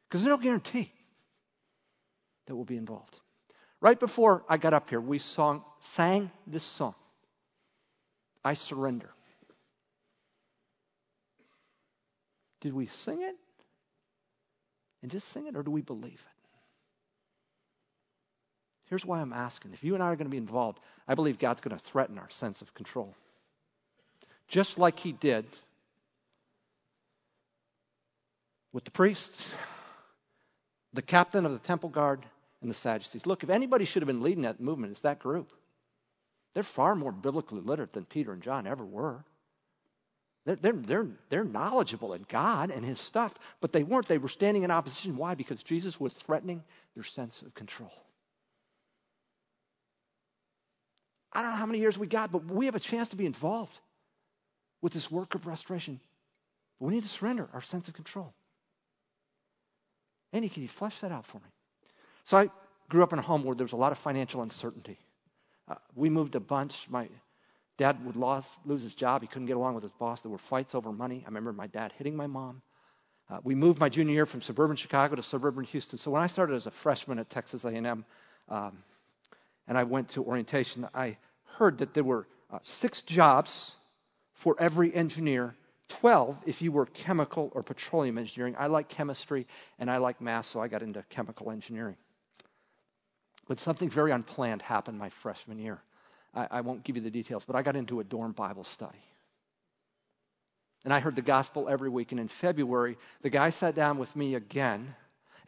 Because 0.09 0.23
there's 0.23 0.37
no 0.37 0.43
guarantee 0.43 0.93
that 2.47 2.57
we'll 2.57 2.65
be 2.65 2.77
involved. 2.77 3.21
Right 3.81 3.99
before 3.99 4.45
I 4.49 4.59
got 4.59 4.75
up 4.75 4.91
here, 4.91 5.01
we 5.01 5.19
song, 5.19 5.65
sang 5.81 6.31
this 6.47 6.65
song 6.65 6.95
I 8.45 8.55
Surrender. 8.55 9.11
Did 12.61 12.75
we 12.75 12.87
sing 12.87 13.23
it 13.23 13.37
and 15.01 15.11
just 15.11 15.29
sing 15.29 15.47
it, 15.47 15.57
or 15.57 15.63
do 15.63 15.71
we 15.71 15.81
believe 15.81 16.13
it? 16.13 16.41
Here's 18.85 19.07
why 19.07 19.21
I'm 19.21 19.33
asking. 19.33 19.73
If 19.73 19.83
you 19.83 19.95
and 19.95 20.03
I 20.03 20.07
are 20.07 20.17
going 20.17 20.27
to 20.27 20.31
be 20.31 20.37
involved, 20.37 20.81
I 21.09 21.15
believe 21.15 21.39
God's 21.39 21.61
going 21.61 21.77
to 21.77 21.83
threaten 21.83 22.19
our 22.19 22.29
sense 22.29 22.61
of 22.61 22.75
control. 22.75 23.15
Just 24.47 24.79
like 24.79 24.99
He 24.99 25.13
did 25.13 25.47
with 28.73 28.85
the 28.85 28.91
priests, 28.91 29.55
the 30.93 31.03
captain 31.03 31.47
of 31.47 31.53
the 31.53 31.59
temple 31.59 31.89
guard, 31.89 32.27
and 32.61 32.71
the 32.71 32.75
Sadducees. 32.75 33.27
Look, 33.27 33.43
if 33.43 33.51
anybody 33.51 33.85
should 33.85 34.03
have 34.03 34.07
been 34.07 34.23
leading 34.23 34.43
that 34.43 34.61
movement, 34.61 34.93
it's 34.93 35.01
that 35.03 35.19
group. 35.19 35.53
They're 36.55 36.63
far 36.63 36.95
more 36.95 37.13
biblically 37.13 37.61
literate 37.61 37.93
than 37.93 38.05
Peter 38.05 38.33
and 38.33 38.43
John 38.43 38.67
ever 38.67 38.85
were. 38.85 39.25
They're, 40.47 40.57
they're, 40.57 40.73
they're, 40.73 41.07
they're 41.29 41.45
knowledgeable 41.45 42.13
in 42.13 42.25
God 42.29 42.71
and 42.71 42.85
His 42.85 42.99
stuff, 42.99 43.35
but 43.61 43.73
they 43.73 43.83
weren't. 43.83 44.09
They 44.09 44.19
were 44.19 44.29
standing 44.29 44.63
in 44.63 44.71
opposition. 44.71 45.17
Why? 45.17 45.35
Because 45.35 45.63
Jesus 45.63 46.01
was 46.01 46.13
threatening 46.13 46.65
their 46.95 47.05
sense 47.05 47.43
of 47.43 47.55
control. 47.55 47.93
I 51.33 51.43
don't 51.43 51.53
know 51.53 51.57
how 51.57 51.67
many 51.67 51.79
years 51.79 51.97
we 51.97 52.07
got, 52.07 52.33
but 52.33 52.45
we 52.47 52.67
have 52.67 52.75
a 52.75 52.81
chance 52.81 53.09
to 53.11 53.17
be 53.17 53.27
involved 53.27 53.81
with 54.83 54.93
this 54.93 55.11
work 55.11 55.35
of 55.35 55.47
restoration. 55.47 56.01
But 56.79 56.87
we 56.87 56.95
need 56.95 57.03
to 57.03 57.09
surrender 57.09 57.49
our 57.53 57.61
sense 57.61 57.87
of 57.87 57.95
control. 57.95 58.33
Andy, 60.33 60.49
can 60.49 60.63
you 60.63 60.69
flesh 60.69 60.99
that 61.01 61.13
out 61.13 61.27
for 61.27 61.39
me? 61.39 61.51
So 62.25 62.37
I 62.37 62.51
grew 62.89 63.03
up 63.03 63.13
in 63.13 63.19
a 63.19 63.23
home 63.23 63.45
where 63.45 63.55
there 63.55 63.65
was 63.65 63.73
a 63.73 63.77
lot 63.77 63.93
of 63.93 63.99
financial 63.99 64.43
uncertainty. 64.43 64.99
Uh, 65.69 65.77
we 65.95 66.11
moved 66.11 66.35
a 66.35 66.41
bunch. 66.41 66.89
My 66.91 67.09
dad 67.77 68.05
would 68.05 68.17
lose, 68.17 68.49
lose 68.65 68.83
his 68.83 68.95
job. 68.95 69.23
He 69.23 69.29
couldn't 69.29 69.47
get 69.47 69.57
along 69.57 69.75
with 69.75 69.83
his 69.83 69.93
boss. 69.93 70.21
There 70.21 70.31
were 70.31 70.39
fights 70.39 70.75
over 70.75 70.93
money. 70.93 71.23
I 71.25 71.29
remember 71.29 71.53
my 71.53 71.67
dad 71.67 71.93
hitting 71.97 72.17
my 72.17 72.27
mom. 72.27 72.63
Uh, 73.31 73.39
we 73.45 73.55
moved 73.55 73.79
my 73.79 73.89
junior 73.89 74.13
year 74.13 74.27
from 74.27 74.41
suburban 74.41 74.77
Chicago 74.77 75.15
to 75.15 75.23
suburban 75.23 75.65
Houston. 75.65 75.99
So 75.99 76.11
when 76.11 76.21
I 76.21 76.27
started 76.27 76.55
as 76.55 76.67
a 76.67 76.71
freshman 76.71 77.19
at 77.21 77.31
Texas 77.31 77.65
A&M, 77.65 78.05
um, 78.49 78.83
and 79.69 79.79
I 79.79 79.85
went 79.85 80.09
to 80.11 80.25
orientation, 80.25 80.89
I 80.93 81.17
heard 81.45 81.79
that 81.79 81.95
there 81.95 82.03
were 82.03 82.27
uh, 82.53 82.59
six 82.63 83.03
jobs 83.03 83.77
for 84.33 84.57
every 84.59 84.93
engineer 84.93 85.55
12 85.89 86.43
if 86.47 86.61
you 86.61 86.73
were 86.73 86.87
chemical 86.87 87.53
or 87.55 87.63
petroleum 87.63 88.19
engineering. 88.19 88.57
I 88.59 88.67
like 88.67 88.89
chemistry 88.89 89.47
and 89.79 89.91
I 89.91 89.99
like 89.99 90.21
math, 90.21 90.47
so 90.47 90.61
I 90.61 90.67
got 90.67 90.83
into 90.83 91.05
chemical 91.09 91.51
engineering. 91.51 91.97
But 93.51 93.59
something 93.59 93.91
very 93.91 94.13
unplanned 94.13 94.63
happened 94.63 94.97
my 94.97 95.09
freshman 95.09 95.59
year. 95.59 95.81
I, 96.33 96.47
I 96.53 96.61
won't 96.61 96.85
give 96.85 96.95
you 96.95 97.03
the 97.03 97.11
details, 97.11 97.43
but 97.45 97.57
I 97.57 97.63
got 97.63 97.75
into 97.75 97.99
a 97.99 98.05
dorm 98.05 98.31
Bible 98.31 98.63
study. 98.63 99.03
And 100.85 100.95
I 100.95 101.01
heard 101.01 101.17
the 101.17 101.23
gospel 101.23 101.69
every 101.69 101.89
week. 101.89 102.13
And 102.13 102.21
in 102.21 102.29
February, 102.29 102.97
the 103.23 103.29
guy 103.29 103.51
sat 103.51 103.75
down 103.75 103.99
with 103.99 104.15
me 104.15 104.37
again. 104.37 104.95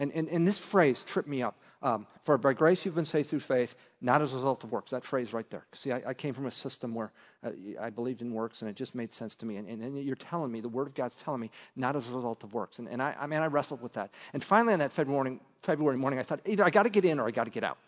And, 0.00 0.10
and, 0.14 0.28
and 0.28 0.48
this 0.48 0.58
phrase 0.58 1.04
tripped 1.04 1.28
me 1.28 1.44
up. 1.44 1.54
Um, 1.80 2.08
For 2.24 2.36
by 2.38 2.54
grace 2.54 2.84
you've 2.84 2.96
been 2.96 3.04
saved 3.04 3.30
through 3.30 3.38
faith, 3.38 3.76
not 4.00 4.20
as 4.20 4.32
a 4.32 4.36
result 4.36 4.64
of 4.64 4.72
works. 4.72 4.90
That 4.90 5.04
phrase 5.04 5.32
right 5.32 5.48
there. 5.48 5.64
See, 5.72 5.92
I, 5.92 6.02
I 6.08 6.14
came 6.14 6.34
from 6.34 6.46
a 6.46 6.50
system 6.50 6.96
where 6.96 7.12
uh, 7.44 7.50
I 7.80 7.90
believed 7.90 8.20
in 8.20 8.32
works 8.32 8.62
and 8.62 8.68
it 8.68 8.74
just 8.74 8.96
made 8.96 9.12
sense 9.12 9.36
to 9.36 9.46
me. 9.46 9.58
And, 9.58 9.68
and, 9.68 9.80
and, 9.80 10.02
you're 10.02 10.16
telling 10.16 10.50
me, 10.50 10.60
the 10.60 10.68
Word 10.68 10.88
of 10.88 10.94
God's 10.94 11.14
telling 11.14 11.40
me, 11.40 11.52
not 11.76 11.94
as 11.94 12.08
a 12.08 12.12
result 12.12 12.42
of 12.42 12.52
works. 12.52 12.80
And, 12.80 12.88
and 12.88 13.00
I, 13.00 13.14
I 13.16 13.28
mean, 13.28 13.42
I 13.42 13.46
wrestled 13.46 13.80
with 13.80 13.92
that. 13.92 14.10
And 14.32 14.42
finally, 14.42 14.72
on 14.72 14.80
that 14.80 14.90
February 14.90 15.14
morning, 15.14 15.40
February 15.62 15.98
morning, 15.98 16.18
I 16.18 16.24
thought, 16.24 16.40
either 16.46 16.64
I 16.64 16.70
got 16.70 16.82
to 16.82 16.90
get 16.90 17.04
in 17.04 17.20
or 17.20 17.28
I 17.28 17.30
got 17.30 17.44
to 17.44 17.50
get 17.50 17.62
out. 17.62 17.78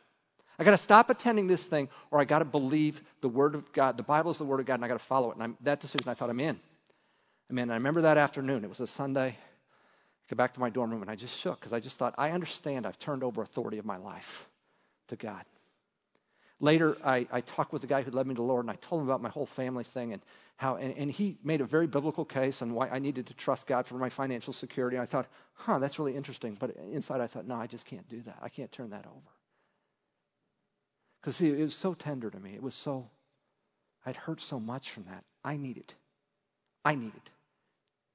I 0.59 0.65
got 0.65 0.71
to 0.71 0.79
stop 0.79 1.11
attending 1.11 1.47
this 1.47 1.67
thing 1.67 1.89
or 2.11 2.21
I 2.21 2.25
got 2.25 2.39
to 2.41 2.45
believe 2.45 3.03
the 3.21 3.29
Word 3.29 3.55
of 3.55 3.73
God. 3.73 3.97
The 3.97 4.03
Bible 4.03 4.31
is 4.31 4.39
the 4.39 4.45
Word 4.45 4.61
of 4.61 4.67
God 4.67 4.75
and 4.75 4.85
I 4.85 4.89
got 4.89 4.99
to 4.99 5.05
follow 5.05 5.31
it. 5.31 5.35
And 5.35 5.43
I'm, 5.43 5.57
that 5.63 5.81
decision, 5.81 6.09
I 6.09 6.15
thought, 6.15 6.31
I'm 6.31 6.41
in. 6.41 6.61
I'm 7.51 7.59
in. 7.59 7.71
I 7.71 7.75
remember 7.75 8.03
that 8.03 8.19
afternoon. 8.19 8.65
It 8.65 8.69
was 8.69 8.81
a 8.81 8.87
Sunday. 8.87 9.29
I 9.29 9.37
go 10.31 10.37
back 10.37 10.55
to 10.55 10.61
my 10.61 10.71
dorm 10.71 10.91
room 10.91 11.03
and 11.03 11.11
I 11.11 11.17
just 11.17 11.39
shook 11.39 11.61
because 11.61 11.73
I 11.73 11.81
just 11.81 11.99
thought, 11.99 12.15
I 12.17 12.31
understand 12.31 12.87
I've 12.87 12.99
turned 12.99 13.23
over 13.23 13.43
authority 13.43 13.79
of 13.79 13.85
my 13.85 13.97
life 13.97 14.49
to 15.09 15.17
God. 15.17 15.45
Later, 16.61 16.97
I, 17.05 17.27
I 17.31 17.41
talked 17.41 17.73
with 17.73 17.83
the 17.83 17.89
guy 17.89 18.03
who 18.03 18.11
led 18.11 18.27
me 18.27 18.35
to 18.35 18.41
the 18.41 18.47
Lord, 18.47 18.65
and 18.65 18.71
I 18.71 18.77
told 18.77 19.03
him 19.03 19.09
about 19.09 19.21
my 19.21 19.29
whole 19.29 19.45
family 19.45 19.85
thing 19.85 20.13
and 20.13 20.23
how, 20.57 20.77
and, 20.77 20.97
and 20.97 21.11
he 21.11 21.37
made 21.43 21.61
a 21.61 21.65
very 21.65 21.87
biblical 21.87 22.25
case 22.25 22.63
on 22.63 22.73
why 22.73 22.89
I 22.89 23.01
needed 23.01 23.27
to 23.27 23.35
trust 23.35 23.67
God 23.67 23.87
for 23.87 23.97
my 23.97 24.09
financial 24.09 24.53
security. 24.53 24.97
And 24.97 25.03
I 25.03 25.07
thought, 25.07 25.27
huh, 25.55 25.79
that's 25.79 25.99
really 25.99 26.17
interesting. 26.17 26.57
But 26.59 26.77
inside, 26.77 27.21
I 27.21 27.27
thought, 27.27 27.47
no, 27.47 27.57
I 27.57 27.67
just 27.67 27.87
can't 27.87 28.09
do 28.09 28.23
that. 28.23 28.39
I 28.41 28.49
can't 28.49 28.71
turn 28.71 28.91
that 28.91 29.05
over. 29.05 29.34
Because 31.25 31.41
it 31.41 31.59
was 31.59 31.75
so 31.75 31.95
tender 31.95 32.29
to 32.29 32.39
me. 32.39 32.53
It 32.55 32.63
was 32.63 32.75
so, 32.75 33.09
I'd 34.05 34.17
hurt 34.17 34.43
so 34.43 34.61
much 34.61 34.91
from 34.91 35.05
that. 35.05 35.25
I 35.43 35.57
needed, 35.57 35.95
I 36.85 36.97
needed 36.97 37.25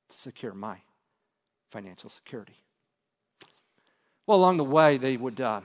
to 0.09 0.15
secure 0.15 0.53
my 0.53 0.77
financial 1.71 2.11
security. 2.11 2.53
Well, 4.27 4.37
along 4.37 4.57
the 4.57 4.63
way, 4.63 4.97
they 4.97 5.17
would. 5.17 5.41
Uh, 5.41 5.61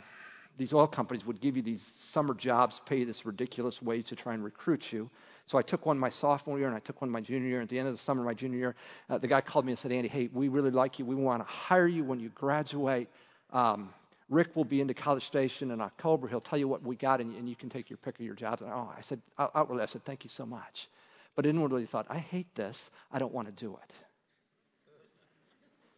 these 0.56 0.72
oil 0.72 0.86
companies 0.86 1.26
would 1.26 1.40
give 1.40 1.56
you 1.56 1.62
these 1.62 1.82
summer 1.82 2.32
jobs, 2.32 2.80
pay 2.86 3.02
this 3.02 3.26
ridiculous 3.26 3.82
wage 3.82 4.06
to 4.08 4.16
try 4.16 4.34
and 4.34 4.44
recruit 4.44 4.92
you. 4.92 5.10
So 5.46 5.58
I 5.58 5.62
took 5.62 5.84
one 5.84 5.98
my 5.98 6.08
sophomore 6.08 6.58
year 6.58 6.68
and 6.68 6.76
I 6.76 6.78
took 6.78 7.00
one 7.00 7.10
my 7.10 7.20
junior 7.20 7.48
year. 7.48 7.60
At 7.60 7.68
the 7.68 7.78
end 7.78 7.88
of 7.88 7.94
the 7.94 7.98
summer, 7.98 8.22
my 8.22 8.34
junior 8.34 8.58
year, 8.58 8.74
uh, 9.10 9.18
the 9.18 9.26
guy 9.26 9.40
called 9.40 9.66
me 9.66 9.72
and 9.72 9.78
said, 9.78 9.90
Andy, 9.90 10.08
hey, 10.08 10.30
we 10.32 10.46
really 10.46 10.70
like 10.70 11.00
you. 11.00 11.04
We 11.04 11.16
want 11.16 11.46
to 11.46 11.52
hire 11.52 11.88
you 11.88 12.04
when 12.04 12.20
you 12.20 12.28
graduate. 12.28 13.08
Um, 13.52 13.90
Rick 14.28 14.56
will 14.56 14.64
be 14.64 14.80
into 14.80 14.94
College 14.94 15.24
Station 15.24 15.70
in 15.70 15.80
October. 15.80 16.28
He'll 16.28 16.40
tell 16.40 16.58
you 16.58 16.66
what 16.66 16.82
we 16.82 16.96
got, 16.96 17.20
and, 17.20 17.36
and 17.36 17.48
you 17.48 17.56
can 17.56 17.68
take 17.68 17.90
your 17.90 17.98
pick 17.98 18.14
of 18.18 18.24
your 18.24 18.34
jobs. 18.34 18.62
And, 18.62 18.70
oh, 18.72 18.90
I 18.96 19.00
said, 19.02 19.20
outwardly, 19.38 19.82
I 19.82 19.86
said, 19.86 20.04
thank 20.04 20.24
you 20.24 20.30
so 20.30 20.46
much. 20.46 20.88
But 21.34 21.46
inwardly, 21.46 21.82
I 21.82 21.86
thought, 21.86 22.06
I 22.08 22.18
hate 22.18 22.54
this. 22.54 22.90
I 23.12 23.18
don't 23.18 23.32
want 23.32 23.48
to 23.48 23.52
do 23.52 23.78
it. 23.82 23.92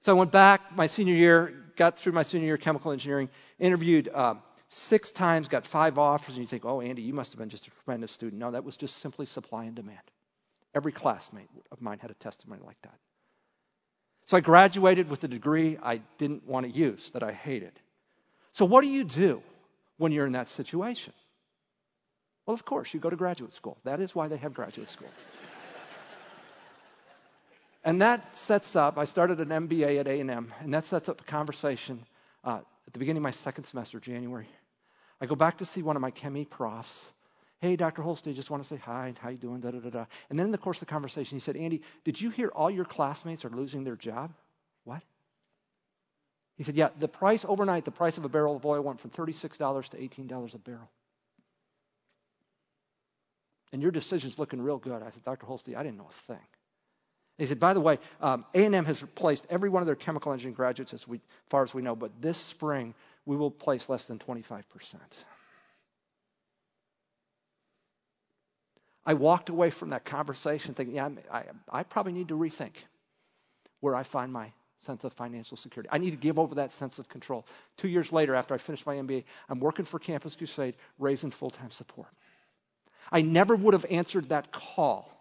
So 0.01 0.13
I 0.13 0.19
went 0.19 0.33
back 0.33 0.77
my 0.77 0.87
senior 0.87 1.15
year, 1.15 1.53
got 1.77 1.99
through 1.99 2.13
my 2.13 2.23
senior 2.23 2.47
year 2.47 2.57
chemical 2.57 2.93
engineering, 2.93 3.29
interviewed 3.59 4.09
um, 4.15 4.43
six 4.69 5.13
times, 5.13 5.49
got 5.49 5.67
five 5.67 5.99
offers, 5.99 6.37
and 6.37 6.43
you 6.43 6.47
think, 6.47 6.65
oh, 6.65 6.81
Andy, 6.81 7.03
you 7.03 7.13
must 7.13 7.33
have 7.33 7.39
been 7.39 7.49
just 7.49 7.67
a 7.67 7.71
tremendous 7.85 8.13
student. 8.13 8.41
No, 8.41 8.51
that 8.51 8.65
was 8.65 8.77
just 8.77 8.99
simply 8.99 9.27
supply 9.27 9.65
and 9.65 9.75
demand. 9.75 9.99
Every 10.75 10.93
classmate 10.93 11.49
of 11.73 11.81
mine 11.81 11.99
had 12.01 12.11
a 12.11 12.15
testimony 12.15 12.63
like 12.65 12.81
that. 12.83 12.99
So 14.25 14.37
I 14.37 14.41
graduated 14.41 15.09
with 15.09 15.23
a 15.25 15.29
degree 15.29 15.79
I 15.83 16.03
didn't 16.19 16.47
want 16.47 16.67
to 16.67 16.73
use, 16.73 17.11
that 17.11 17.23
I 17.23 17.33
hated. 17.33 17.81
So, 18.57 18.65
what 18.65 18.81
do 18.81 18.89
you 18.89 19.05
do 19.05 19.43
when 19.99 20.13
you're 20.13 20.25
in 20.25 20.33
that 20.33 20.49
situation? 20.49 21.13
Well, 22.47 22.55
of 22.55 22.65
course, 22.65 22.95
you 22.95 23.01
go 23.01 23.11
to 23.11 23.17
graduate 23.17 23.55
school. 23.55 23.77
That 23.85 24.01
is 24.01 24.15
why 24.15 24.29
they 24.29 24.39
have 24.39 24.55
graduate 24.55 24.89
school. 24.89 25.11
and 27.85 28.01
that 28.01 28.35
sets 28.35 28.75
up, 28.75 28.97
I 28.97 29.05
started 29.05 29.41
an 29.41 29.51
MBA 29.51 30.01
at 30.01 30.09
A&M, 30.09 30.55
and 30.61 30.73
that 30.73 30.87
sets 30.87 31.07
up 31.11 31.21
a 31.21 31.25
conversation 31.25 32.07
uh, 32.45 32.61
at 32.87 32.95
the 32.95 32.99
beginning 32.99 33.19
of 33.19 33.25
my 33.25 33.31
second 33.31 33.65
semester, 33.65 34.01
January. 34.01 34.49
I 35.21 35.27
go 35.27 35.35
back 35.35 35.59
to 35.59 35.67
see 35.67 35.83
one 35.83 35.95
of 35.95 36.01
my 36.01 36.11
chemi 36.11 36.49
profs. 36.49 37.13
Hey, 37.59 37.77
Dr. 37.77 38.01
Holstein, 38.01 38.33
just 38.33 38.49
want 38.49 38.63
to 38.63 38.69
say 38.71 38.79
hi. 38.79 39.13
How 39.21 39.29
you 39.29 39.37
doing? 39.37 39.61
Da, 39.61 39.71
da, 39.71 39.81
da, 39.81 39.91
da. 39.91 40.05
And 40.31 40.39
then 40.39 40.47
in 40.47 40.53
the 40.53 40.57
course 40.57 40.79
of 40.79 40.87
the 40.87 40.93
conversation, 40.93 41.37
he 41.37 41.41
said, 41.41 41.59
Andy, 41.59 41.83
did 42.05 42.23
you 42.23 42.31
hear 42.31 42.49
all 42.49 42.71
your 42.71 42.87
classmates 42.87 43.45
are 43.45 43.51
losing 43.51 43.85
their 43.85 43.97
job? 43.97 44.33
What? 44.85 45.03
He 46.57 46.65
said, 46.65 46.75
yeah, 46.75 46.89
the 46.99 47.09
price 47.09 47.45
overnight, 47.47 47.85
the 47.85 47.91
price 47.91 48.17
of 48.17 48.25
a 48.25 48.29
barrel 48.29 48.57
of 48.57 48.65
oil 48.65 48.81
went 48.81 49.01
from 49.01 49.11
$36 49.11 49.89
to 49.91 49.97
$18 49.97 50.55
a 50.55 50.59
barrel. 50.59 50.91
And 53.73 53.83
your 53.83 53.91
decision's 53.91 54.39
looking 54.39 54.63
real 54.63 54.79
good. 54.79 55.03
I 55.03 55.11
said, 55.11 55.25
Dr. 55.25 55.47
Holstein, 55.47 55.75
I 55.75 55.83
didn't 55.83 55.99
know 55.99 56.09
a 56.09 56.33
thing. 56.33 56.47
He 57.37 57.45
said, 57.45 57.61
by 57.61 57.75
the 57.75 57.81
way, 57.81 57.99
um, 58.23 58.47
A&M 58.55 58.87
has 58.87 59.03
replaced 59.03 59.47
every 59.51 59.69
one 59.69 59.83
of 59.83 59.87
their 59.87 59.97
chemical 59.97 60.33
engineering 60.33 60.55
graduates 60.55 60.95
as 60.95 61.07
we, 61.07 61.21
far 61.51 61.63
as 61.63 61.75
we 61.75 61.83
know, 61.83 61.95
but 61.95 62.23
this 62.23 62.39
spring 62.39 62.95
we 63.27 63.37
will 63.37 63.51
place 63.51 63.91
less 63.91 64.07
than 64.07 64.19
25%. 64.19 64.63
I 69.05 69.15
walked 69.15 69.51
away 69.51 69.71
from 69.71 69.91
that 69.91 70.05
conversation 70.05 70.73
thinking, 70.73 70.95
yeah, 70.97 71.11
I, 71.31 71.45
I 71.71 71.83
probably 71.83 72.13
need 72.13 72.29
to 72.29 72.35
rethink 72.37 72.73
where 73.81 73.95
I 73.95 74.03
find 74.03 74.33
my 74.33 74.53
sense 74.79 75.05
of 75.05 75.13
financial 75.13 75.57
security. 75.57 75.89
I 75.93 75.99
need 75.99 76.11
to 76.11 76.17
give 76.17 76.39
over 76.39 76.55
that 76.57 76.73
sense 76.73 76.99
of 76.99 77.09
control. 77.09 77.47
Two 77.77 77.89
years 77.89 78.13
later, 78.13 78.35
after 78.35 78.55
I 78.55 78.59
finished 78.59 78.87
my 78.87 78.97
MBA, 78.97 79.25
I'm 79.49 79.61
working 79.61 79.85
for 79.85 79.99
Campus 79.99 80.35
Crusade, 80.35 80.75
raising 80.99 81.31
full 81.31 81.51
time 81.51 81.71
support. 81.71 82.09
I 83.11 83.23
never 83.23 83.55
would 83.55 83.75
have 83.75 83.87
answered 83.89 84.29
that 84.29 84.53
call 84.53 85.13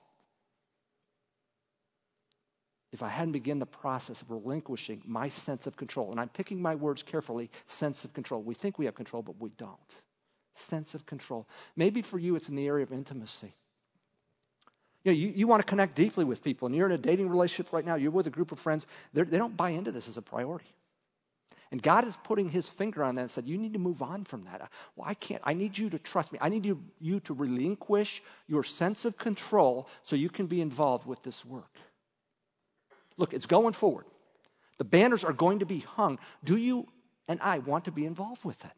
if 2.91 3.04
I 3.04 3.10
hadn't 3.10 3.34
begun 3.34 3.60
the 3.60 3.65
process 3.65 4.22
of 4.22 4.32
relinquishing 4.32 5.02
my 5.06 5.28
sense 5.28 5.68
of 5.68 5.76
control. 5.76 6.12
And 6.12 6.20
I'm 6.20 6.30
picking 6.30 6.62
my 6.62 6.76
words 6.76 7.04
carefully 7.04 7.52
sense 7.68 8.06
of 8.06 8.13
control. 8.13 8.41
We 8.41 8.54
think 8.54 8.80
we 8.80 8.86
have 8.86 8.96
control, 8.96 9.22
but 9.22 9.39
we 9.39 9.50
don't. 9.58 9.78
Sense 10.54 10.96
of 10.96 11.06
control. 11.06 11.46
Maybe 11.76 12.02
for 12.02 12.18
you, 12.18 12.38
it's 12.38 12.48
in 12.48 12.56
the 12.56 12.68
area 12.68 12.84
of 12.84 12.94
intimacy. 12.94 13.54
You, 15.06 15.12
know, 15.12 15.18
you, 15.18 15.28
you 15.36 15.48
want 15.48 15.62
to 15.62 15.70
connect 15.70 15.96
deeply 15.96 16.26
with 16.26 16.44
people, 16.44 16.65
and 16.65 16.76
you're 16.76 16.88
in 16.88 16.91
a 16.91 16.98
dating 16.98 17.30
relationship 17.30 17.72
right 17.72 17.86
now, 17.86 17.96
you're 17.96 18.12
with 18.12 18.26
a 18.26 18.32
group 18.32 18.52
of 18.52 18.60
friends, 18.60 18.88
they 19.13 19.24
don't 19.24 19.56
buy 19.56 19.70
into 19.70 19.91
this 19.91 20.10
as 20.10 20.18
a 20.18 20.22
priority. 20.22 20.74
And 21.72 21.82
God 21.82 22.08
is 22.08 22.18
putting 22.24 22.50
his 22.50 22.68
finger 22.68 23.04
on 23.04 23.15
that 23.15 23.22
and 23.22 23.32
said, 23.32 23.48
You 23.48 23.58
need 23.58 23.74
to 23.74 23.80
move 23.80 24.02
on 24.02 24.24
from 24.24 24.46
that. 24.46 24.62
Uh, 24.62 24.68
well, 24.96 25.08
I 25.08 25.13
can't. 25.13 25.41
I 25.44 25.54
need 25.54 25.78
you 25.78 25.89
to 25.89 26.00
trust 26.00 26.32
me. 26.32 26.39
I 26.41 26.50
need 26.50 26.65
you, 26.65 26.84
you 27.00 27.20
to 27.22 27.34
relinquish 27.34 28.22
your 28.48 28.63
sense 28.63 29.04
of 29.04 29.18
control 29.18 29.88
so 30.04 30.15
you 30.15 30.30
can 30.30 30.48
be 30.48 30.62
involved 30.62 31.06
with 31.06 31.24
this 31.24 31.44
work. 31.44 31.76
Look, 33.18 33.34
it's 33.34 33.46
going 33.46 33.74
forward. 33.74 34.06
The 34.78 34.84
banners 34.84 35.24
are 35.24 35.34
going 35.34 35.60
to 35.60 35.65
be 35.65 35.80
hung. 35.80 36.20
Do 36.44 36.58
you 36.58 36.88
and 37.28 37.39
I 37.41 37.60
want 37.60 37.86
to 37.86 37.91
be 37.91 38.06
involved 38.06 38.44
with 38.44 38.63
it? 38.63 38.72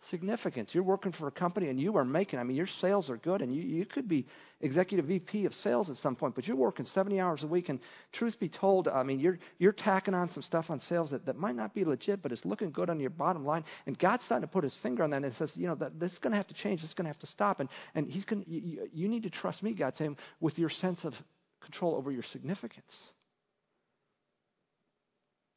Significance. 0.00 0.74
You're 0.74 0.84
working 0.84 1.12
for 1.12 1.26
a 1.26 1.30
company 1.30 1.68
and 1.68 1.80
you 1.80 1.96
are 1.96 2.04
making, 2.04 2.38
I 2.38 2.44
mean, 2.44 2.56
your 2.56 2.66
sales 2.66 3.10
are 3.10 3.16
good 3.16 3.42
and 3.42 3.54
you, 3.54 3.62
you 3.62 3.84
could 3.84 4.06
be 4.06 4.26
executive 4.60 5.06
VP 5.06 5.46
of 5.46 5.54
sales 5.54 5.90
at 5.90 5.96
some 5.96 6.14
point, 6.14 6.34
but 6.34 6.46
you're 6.46 6.56
working 6.56 6.84
70 6.84 7.20
hours 7.20 7.42
a 7.42 7.46
week. 7.46 7.68
And 7.68 7.80
truth 8.12 8.38
be 8.38 8.48
told, 8.48 8.88
I 8.88 9.02
mean, 9.02 9.18
you're, 9.18 9.38
you're 9.58 9.72
tacking 9.72 10.14
on 10.14 10.28
some 10.28 10.42
stuff 10.42 10.70
on 10.70 10.80
sales 10.80 11.10
that, 11.10 11.26
that 11.26 11.36
might 11.36 11.56
not 11.56 11.74
be 11.74 11.84
legit, 11.84 12.22
but 12.22 12.32
it's 12.32 12.44
looking 12.44 12.70
good 12.70 12.90
on 12.90 13.00
your 13.00 13.10
bottom 13.10 13.44
line. 13.44 13.64
And 13.86 13.98
God's 13.98 14.24
starting 14.24 14.46
to 14.46 14.52
put 14.52 14.64
his 14.64 14.74
finger 14.74 15.02
on 15.02 15.10
that 15.10 15.24
and 15.24 15.34
says, 15.34 15.56
you 15.56 15.66
know, 15.66 15.74
that, 15.76 15.98
this 15.98 16.12
is 16.12 16.18
going 16.18 16.32
to 16.32 16.36
have 16.36 16.46
to 16.48 16.54
change. 16.54 16.82
This 16.82 16.90
is 16.90 16.94
going 16.94 17.04
to 17.04 17.10
have 17.10 17.18
to 17.20 17.26
stop. 17.26 17.60
And, 17.60 17.68
and 17.94 18.10
he's 18.10 18.24
going 18.24 18.44
you, 18.46 18.88
you 18.92 19.08
need 19.08 19.24
to 19.24 19.30
trust 19.30 19.62
me, 19.62 19.72
God, 19.72 19.96
saying, 19.96 20.16
with 20.40 20.58
your 20.58 20.68
sense 20.68 21.04
of 21.04 21.22
control 21.60 21.94
over 21.94 22.10
your 22.10 22.22
significance. 22.22 23.12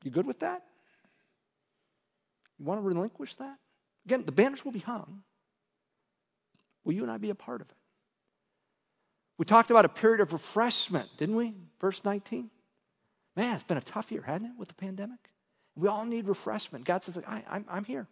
You 0.04 0.12
good 0.12 0.26
with 0.26 0.40
that? 0.40 0.64
You 2.58 2.66
want 2.66 2.82
to 2.82 2.88
relinquish 2.88 3.36
that? 3.36 3.58
Again, 4.06 4.24
the 4.26 4.32
banners 4.32 4.66
will 4.66 4.72
be 4.72 4.80
hung. 4.80 5.24
Will 6.84 6.94
you 6.94 7.04
and 7.04 7.12
I 7.12 7.18
be 7.18 7.30
a 7.30 7.36
part 7.36 7.62
of 7.62 7.70
it? 7.70 7.76
We 9.38 9.46
talked 9.46 9.70
about 9.70 9.86
a 9.86 9.90
period 9.90 10.20
of 10.22 10.34
refreshment, 10.34 11.10
didn't 11.18 11.36
we? 11.36 11.54
Verse 11.80 12.04
19. 12.04 12.50
Man, 13.36 13.56
it's 13.56 13.64
been 13.64 13.78
a 13.78 13.82
tough 13.82 14.12
year, 14.12 14.22
hasn't 14.22 14.52
it, 14.52 14.58
with 14.58 14.68
the 14.68 14.74
pandemic? 14.74 15.20
We 15.76 15.88
all 15.88 16.04
need 16.04 16.28
refreshment. 16.28 16.84
God 16.84 17.04
says, 17.04 17.18
I, 17.26 17.64
I'm 17.70 17.86
here. 17.86 18.08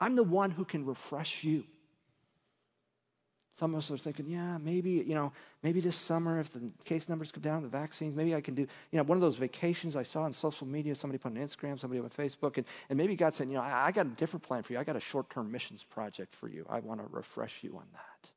I'm 0.00 0.16
the 0.16 0.24
one 0.24 0.50
who 0.50 0.64
can 0.64 0.86
refresh 0.86 1.44
you. 1.44 1.64
Some 3.60 3.74
of 3.74 3.80
us 3.80 3.90
are 3.90 3.98
thinking, 3.98 4.24
yeah, 4.26 4.56
maybe, 4.56 4.90
you 4.92 5.14
know, 5.14 5.32
maybe 5.62 5.80
this 5.80 5.94
summer, 5.94 6.40
if 6.40 6.54
the 6.54 6.62
case 6.86 7.10
numbers 7.10 7.30
come 7.30 7.42
down, 7.42 7.62
the 7.62 7.68
vaccines, 7.68 8.16
maybe 8.16 8.34
I 8.34 8.40
can 8.40 8.54
do, 8.54 8.62
you 8.62 8.96
know, 8.96 9.02
one 9.02 9.18
of 9.18 9.20
those 9.20 9.36
vacations 9.36 9.96
I 9.96 10.02
saw 10.02 10.22
on 10.22 10.32
social 10.32 10.66
media, 10.66 10.94
somebody 10.94 11.18
put 11.18 11.32
on 11.32 11.36
Instagram, 11.36 11.78
somebody 11.78 12.00
on 12.00 12.08
Facebook, 12.08 12.56
and, 12.56 12.64
and 12.88 12.96
maybe 12.96 13.14
God 13.16 13.34
said, 13.34 13.48
you 13.48 13.56
know, 13.56 13.60
I, 13.60 13.88
I 13.88 13.92
got 13.92 14.06
a 14.06 14.08
different 14.08 14.44
plan 14.44 14.62
for 14.62 14.72
you. 14.72 14.78
I 14.78 14.84
got 14.84 14.96
a 14.96 15.00
short 15.00 15.28
term 15.28 15.52
missions 15.52 15.84
project 15.84 16.34
for 16.34 16.48
you. 16.48 16.64
I 16.70 16.80
want 16.80 17.02
to 17.02 17.06
refresh 17.10 17.62
you 17.62 17.76
on 17.76 17.84
that. 17.92 18.30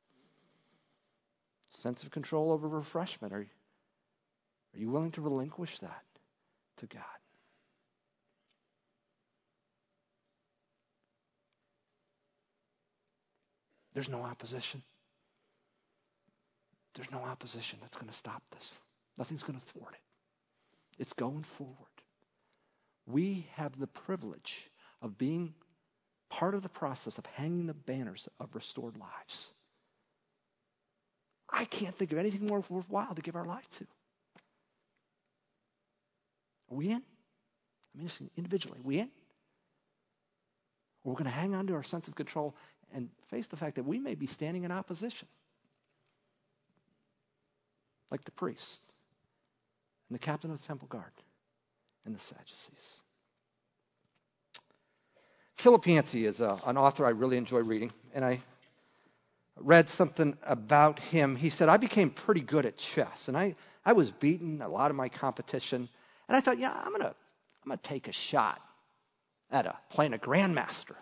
Sense 1.80 2.02
of 2.02 2.10
control 2.10 2.52
over 2.52 2.68
refreshment. 2.68 3.32
Are, 3.32 3.38
are 3.38 4.78
you 4.78 4.90
willing 4.90 5.12
to 5.12 5.22
relinquish 5.22 5.78
that 5.78 6.02
to 6.76 6.86
God? 6.86 7.02
There's 13.94 14.10
no 14.10 14.20
opposition. 14.20 14.82
There's 16.94 17.10
no 17.10 17.18
opposition 17.18 17.78
that's 17.80 17.96
going 17.96 18.08
to 18.08 18.16
stop 18.16 18.42
this. 18.52 18.72
Nothing's 19.18 19.42
going 19.42 19.58
to 19.58 19.64
thwart 19.64 19.94
it. 19.94 21.00
It's 21.00 21.12
going 21.12 21.42
forward. 21.42 21.76
We 23.06 23.46
have 23.54 23.78
the 23.78 23.86
privilege 23.86 24.70
of 25.02 25.18
being 25.18 25.54
part 26.30 26.54
of 26.54 26.62
the 26.62 26.68
process 26.68 27.18
of 27.18 27.26
hanging 27.26 27.66
the 27.66 27.74
banners 27.74 28.28
of 28.40 28.54
restored 28.54 28.96
lives. 28.96 29.48
I 31.50 31.64
can't 31.64 31.94
think 31.94 32.12
of 32.12 32.18
anything 32.18 32.46
more 32.46 32.64
worthwhile 32.68 33.14
to 33.14 33.22
give 33.22 33.36
our 33.36 33.44
life 33.44 33.68
to. 33.70 33.84
Are 36.70 36.76
we 36.76 36.88
in? 36.88 37.02
I 37.94 37.98
mean, 37.98 38.08
individually, 38.36 38.80
we 38.82 38.98
in? 38.98 39.10
Or 41.04 41.12
we're 41.12 41.18
going 41.18 41.24
to 41.24 41.30
hang 41.30 41.54
on 41.54 41.66
to 41.66 41.74
our 41.74 41.82
sense 41.82 42.08
of 42.08 42.14
control 42.14 42.56
and 42.92 43.10
face 43.28 43.46
the 43.46 43.56
fact 43.56 43.76
that 43.76 43.84
we 43.84 43.98
may 43.98 44.14
be 44.14 44.26
standing 44.26 44.64
in 44.64 44.72
opposition 44.72 45.28
like 48.10 48.24
the 48.24 48.30
priest 48.30 48.82
and 50.08 50.14
the 50.14 50.20
captain 50.20 50.50
of 50.50 50.60
the 50.60 50.66
temple 50.66 50.88
guard 50.88 51.12
and 52.04 52.14
the 52.14 52.20
Sadducees. 52.20 52.98
Philip 55.56 55.86
Yancey 55.86 56.26
is 56.26 56.40
a, 56.40 56.50
uh, 56.50 56.58
an 56.66 56.76
author 56.76 57.06
I 57.06 57.10
really 57.10 57.36
enjoy 57.36 57.60
reading, 57.60 57.92
and 58.12 58.24
I 58.24 58.40
read 59.56 59.88
something 59.88 60.36
about 60.42 60.98
him. 60.98 61.36
He 61.36 61.48
said, 61.48 61.68
I 61.68 61.76
became 61.76 62.10
pretty 62.10 62.40
good 62.40 62.66
at 62.66 62.76
chess, 62.76 63.28
and 63.28 63.36
I, 63.36 63.54
I 63.84 63.92
was 63.92 64.10
beaten 64.10 64.60
a 64.60 64.68
lot 64.68 64.90
of 64.90 64.96
my 64.96 65.08
competition, 65.08 65.88
and 66.28 66.36
I 66.36 66.40
thought, 66.40 66.58
yeah, 66.58 66.72
I'm 66.84 66.90
going 66.90 67.02
to 67.02 67.14
I'm 67.64 67.70
gonna 67.70 67.80
take 67.82 68.08
a 68.08 68.12
shot 68.12 68.60
at 69.50 69.64
a, 69.64 69.76
playing 69.88 70.12
a 70.12 70.18
grandmaster. 70.18 70.96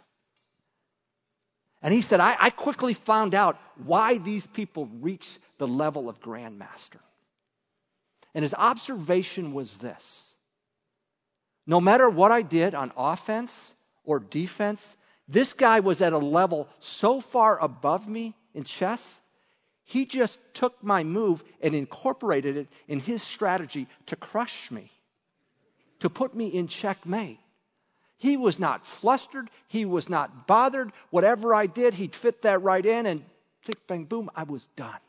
And 1.82 1.92
he 1.92 2.02
said, 2.02 2.20
I, 2.20 2.36
I 2.38 2.50
quickly 2.50 2.94
found 2.94 3.34
out 3.34 3.58
why 3.84 4.18
these 4.18 4.46
people 4.46 4.88
reach 5.00 5.38
the 5.58 5.66
level 5.66 6.08
of 6.08 6.20
grandmaster. 6.20 7.00
And 8.34 8.42
his 8.42 8.54
observation 8.54 9.52
was 9.52 9.78
this 9.78 10.36
no 11.66 11.80
matter 11.80 12.08
what 12.10 12.32
I 12.32 12.42
did 12.42 12.74
on 12.74 12.92
offense 12.96 13.74
or 14.04 14.18
defense, 14.18 14.96
this 15.28 15.52
guy 15.52 15.80
was 15.80 16.00
at 16.00 16.12
a 16.12 16.18
level 16.18 16.68
so 16.80 17.20
far 17.20 17.58
above 17.60 18.08
me 18.08 18.34
in 18.52 18.64
chess, 18.64 19.20
he 19.84 20.04
just 20.04 20.40
took 20.54 20.82
my 20.82 21.04
move 21.04 21.44
and 21.60 21.74
incorporated 21.74 22.56
it 22.56 22.68
in 22.88 23.00
his 23.00 23.22
strategy 23.22 23.86
to 24.06 24.16
crush 24.16 24.70
me, 24.70 24.90
to 26.00 26.10
put 26.10 26.34
me 26.34 26.48
in 26.48 26.66
checkmate. 26.66 27.38
He 28.22 28.36
was 28.36 28.60
not 28.60 28.86
flustered. 28.86 29.50
He 29.66 29.84
was 29.84 30.08
not 30.08 30.46
bothered. 30.46 30.92
Whatever 31.10 31.56
I 31.56 31.66
did, 31.66 31.94
he'd 31.94 32.14
fit 32.14 32.42
that 32.42 32.62
right 32.62 32.86
in, 32.86 33.04
and 33.04 33.24
tick, 33.64 33.84
bang, 33.88 34.04
boom, 34.04 34.30
I 34.36 34.44
was 34.44 34.68
done. 34.76 35.00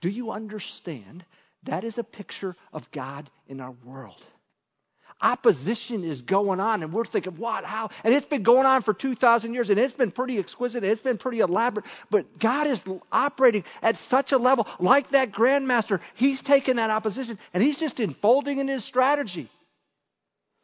Do 0.00 0.08
you 0.08 0.30
understand? 0.30 1.26
That 1.64 1.84
is 1.84 1.98
a 1.98 2.04
picture 2.04 2.56
of 2.72 2.90
God 2.90 3.28
in 3.46 3.60
our 3.60 3.72
world. 3.84 4.24
Opposition 5.20 6.04
is 6.04 6.22
going 6.22 6.58
on, 6.58 6.82
and 6.82 6.90
we're 6.90 7.04
thinking, 7.04 7.36
what, 7.36 7.66
how? 7.66 7.90
And 8.02 8.14
it's 8.14 8.24
been 8.24 8.42
going 8.42 8.64
on 8.64 8.80
for 8.80 8.94
2,000 8.94 9.52
years, 9.52 9.68
and 9.68 9.78
it's 9.78 9.92
been 9.92 10.10
pretty 10.10 10.38
exquisite, 10.38 10.84
it's 10.84 11.02
been 11.02 11.18
pretty 11.18 11.40
elaborate. 11.40 11.84
But 12.08 12.38
God 12.38 12.66
is 12.66 12.86
operating 13.12 13.64
at 13.82 13.98
such 13.98 14.32
a 14.32 14.38
level, 14.38 14.66
like 14.78 15.10
that 15.10 15.32
grandmaster. 15.32 16.00
He's 16.14 16.40
taking 16.40 16.76
that 16.76 16.88
opposition 16.88 17.38
and 17.52 17.62
he's 17.62 17.78
just 17.78 18.00
unfolding 18.00 18.56
in 18.56 18.68
his 18.68 18.84
strategy 18.84 19.50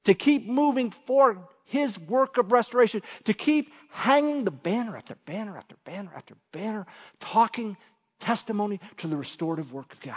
to 0.05 0.15
keep 0.15 0.47
moving 0.47 0.91
forward 0.91 1.39
his 1.65 1.99
work 1.99 2.37
of 2.37 2.53
restoration, 2.53 3.03
to 3.25 3.35
keep 3.35 3.73
hanging 3.91 4.45
the 4.45 4.51
banner 4.51 4.97
after 4.97 5.17
banner 5.27 5.57
after 5.57 5.77
banner 5.85 6.11
after 6.15 6.35
banner, 6.53 6.87
talking 7.21 7.77
testimony 8.21 8.81
to 8.99 9.09
the 9.09 9.17
restorative 9.17 9.73
work 9.73 9.93
of 9.93 10.01
God. 10.01 10.17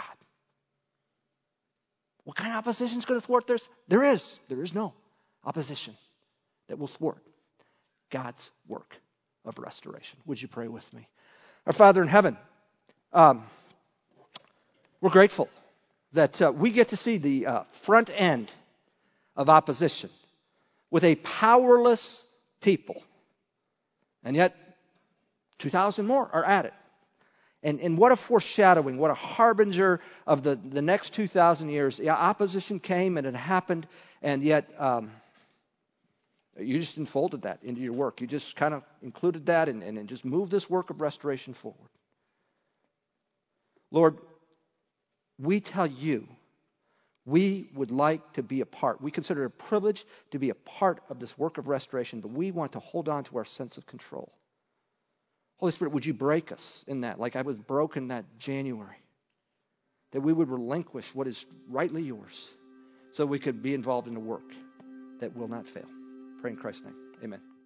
What 2.24 2.36
kind 2.36 2.52
of 2.52 2.58
opposition 2.58 2.98
is 2.98 3.06
going 3.06 3.18
to 3.18 3.26
thwart 3.26 3.46
this? 3.46 3.68
There 3.88 4.04
is. 4.04 4.38
There 4.48 4.62
is 4.62 4.74
no 4.74 4.92
opposition 5.44 5.96
that 6.68 6.78
will 6.78 6.86
thwart 6.86 7.22
God's 8.10 8.50
work 8.66 8.96
of 9.46 9.58
restoration. 9.58 10.18
Would 10.26 10.42
you 10.42 10.48
pray 10.48 10.68
with 10.68 10.92
me? 10.92 11.08
Our 11.66 11.72
Father 11.72 12.02
in 12.02 12.08
heaven, 12.08 12.36
um, 13.14 13.44
we're 15.00 15.10
grateful 15.10 15.48
that 16.12 16.40
uh, 16.42 16.52
we 16.54 16.70
get 16.70 16.88
to 16.88 16.96
see 16.96 17.16
the 17.16 17.46
uh, 17.46 17.62
front 17.72 18.10
end 18.14 18.52
of 19.38 19.48
opposition 19.48 20.10
with 20.90 21.04
a 21.04 21.14
powerless 21.16 22.26
people. 22.60 23.02
And 24.24 24.36
yet, 24.36 24.54
2,000 25.58 26.06
more 26.06 26.28
are 26.32 26.44
at 26.44 26.66
it. 26.66 26.74
And, 27.62 27.80
and 27.80 27.96
what 27.96 28.12
a 28.12 28.16
foreshadowing, 28.16 28.98
what 28.98 29.10
a 29.10 29.14
harbinger 29.14 30.00
of 30.26 30.42
the, 30.42 30.56
the 30.56 30.82
next 30.82 31.12
2,000 31.14 31.70
years. 31.70 31.98
Yeah, 31.98 32.14
opposition 32.14 32.78
came 32.78 33.16
and 33.16 33.26
it 33.26 33.34
happened, 33.34 33.86
and 34.22 34.42
yet 34.42 34.70
um, 34.80 35.10
you 36.58 36.78
just 36.78 36.96
unfolded 36.96 37.42
that 37.42 37.60
into 37.62 37.80
your 37.80 37.92
work. 37.92 38.20
You 38.20 38.26
just 38.26 38.54
kind 38.54 38.74
of 38.74 38.84
included 39.02 39.46
that 39.46 39.68
and, 39.68 39.82
and, 39.82 39.98
and 39.98 40.08
just 40.08 40.24
moved 40.24 40.52
this 40.52 40.68
work 40.68 40.90
of 40.90 41.00
restoration 41.00 41.52
forward. 41.52 41.90
Lord, 43.90 44.18
we 45.38 45.60
tell 45.60 45.86
you 45.86 46.28
we 47.28 47.68
would 47.74 47.90
like 47.90 48.32
to 48.32 48.42
be 48.42 48.62
a 48.62 48.66
part. 48.66 49.02
We 49.02 49.10
consider 49.10 49.42
it 49.42 49.46
a 49.46 49.50
privilege 49.50 50.06
to 50.30 50.38
be 50.38 50.48
a 50.48 50.54
part 50.54 51.02
of 51.10 51.20
this 51.20 51.36
work 51.36 51.58
of 51.58 51.68
restoration, 51.68 52.20
but 52.20 52.30
we 52.30 52.50
want 52.50 52.72
to 52.72 52.78
hold 52.78 53.06
on 53.06 53.22
to 53.24 53.36
our 53.36 53.44
sense 53.44 53.76
of 53.76 53.86
control. 53.86 54.32
Holy 55.58 55.72
Spirit, 55.72 55.92
would 55.92 56.06
you 56.06 56.14
break 56.14 56.50
us 56.52 56.84
in 56.88 57.02
that, 57.02 57.20
like 57.20 57.36
I 57.36 57.42
was 57.42 57.56
broken 57.56 58.08
that 58.08 58.24
January? 58.38 59.02
That 60.12 60.22
we 60.22 60.32
would 60.32 60.48
relinquish 60.48 61.14
what 61.14 61.26
is 61.26 61.44
rightly 61.68 62.02
yours 62.02 62.48
so 63.12 63.26
we 63.26 63.38
could 63.38 63.62
be 63.62 63.74
involved 63.74 64.08
in 64.08 64.16
a 64.16 64.20
work 64.20 64.50
that 65.20 65.36
will 65.36 65.48
not 65.48 65.68
fail. 65.68 65.88
Pray 66.40 66.52
in 66.52 66.56
Christ's 66.56 66.84
name. 66.84 66.96
Amen. 67.22 67.57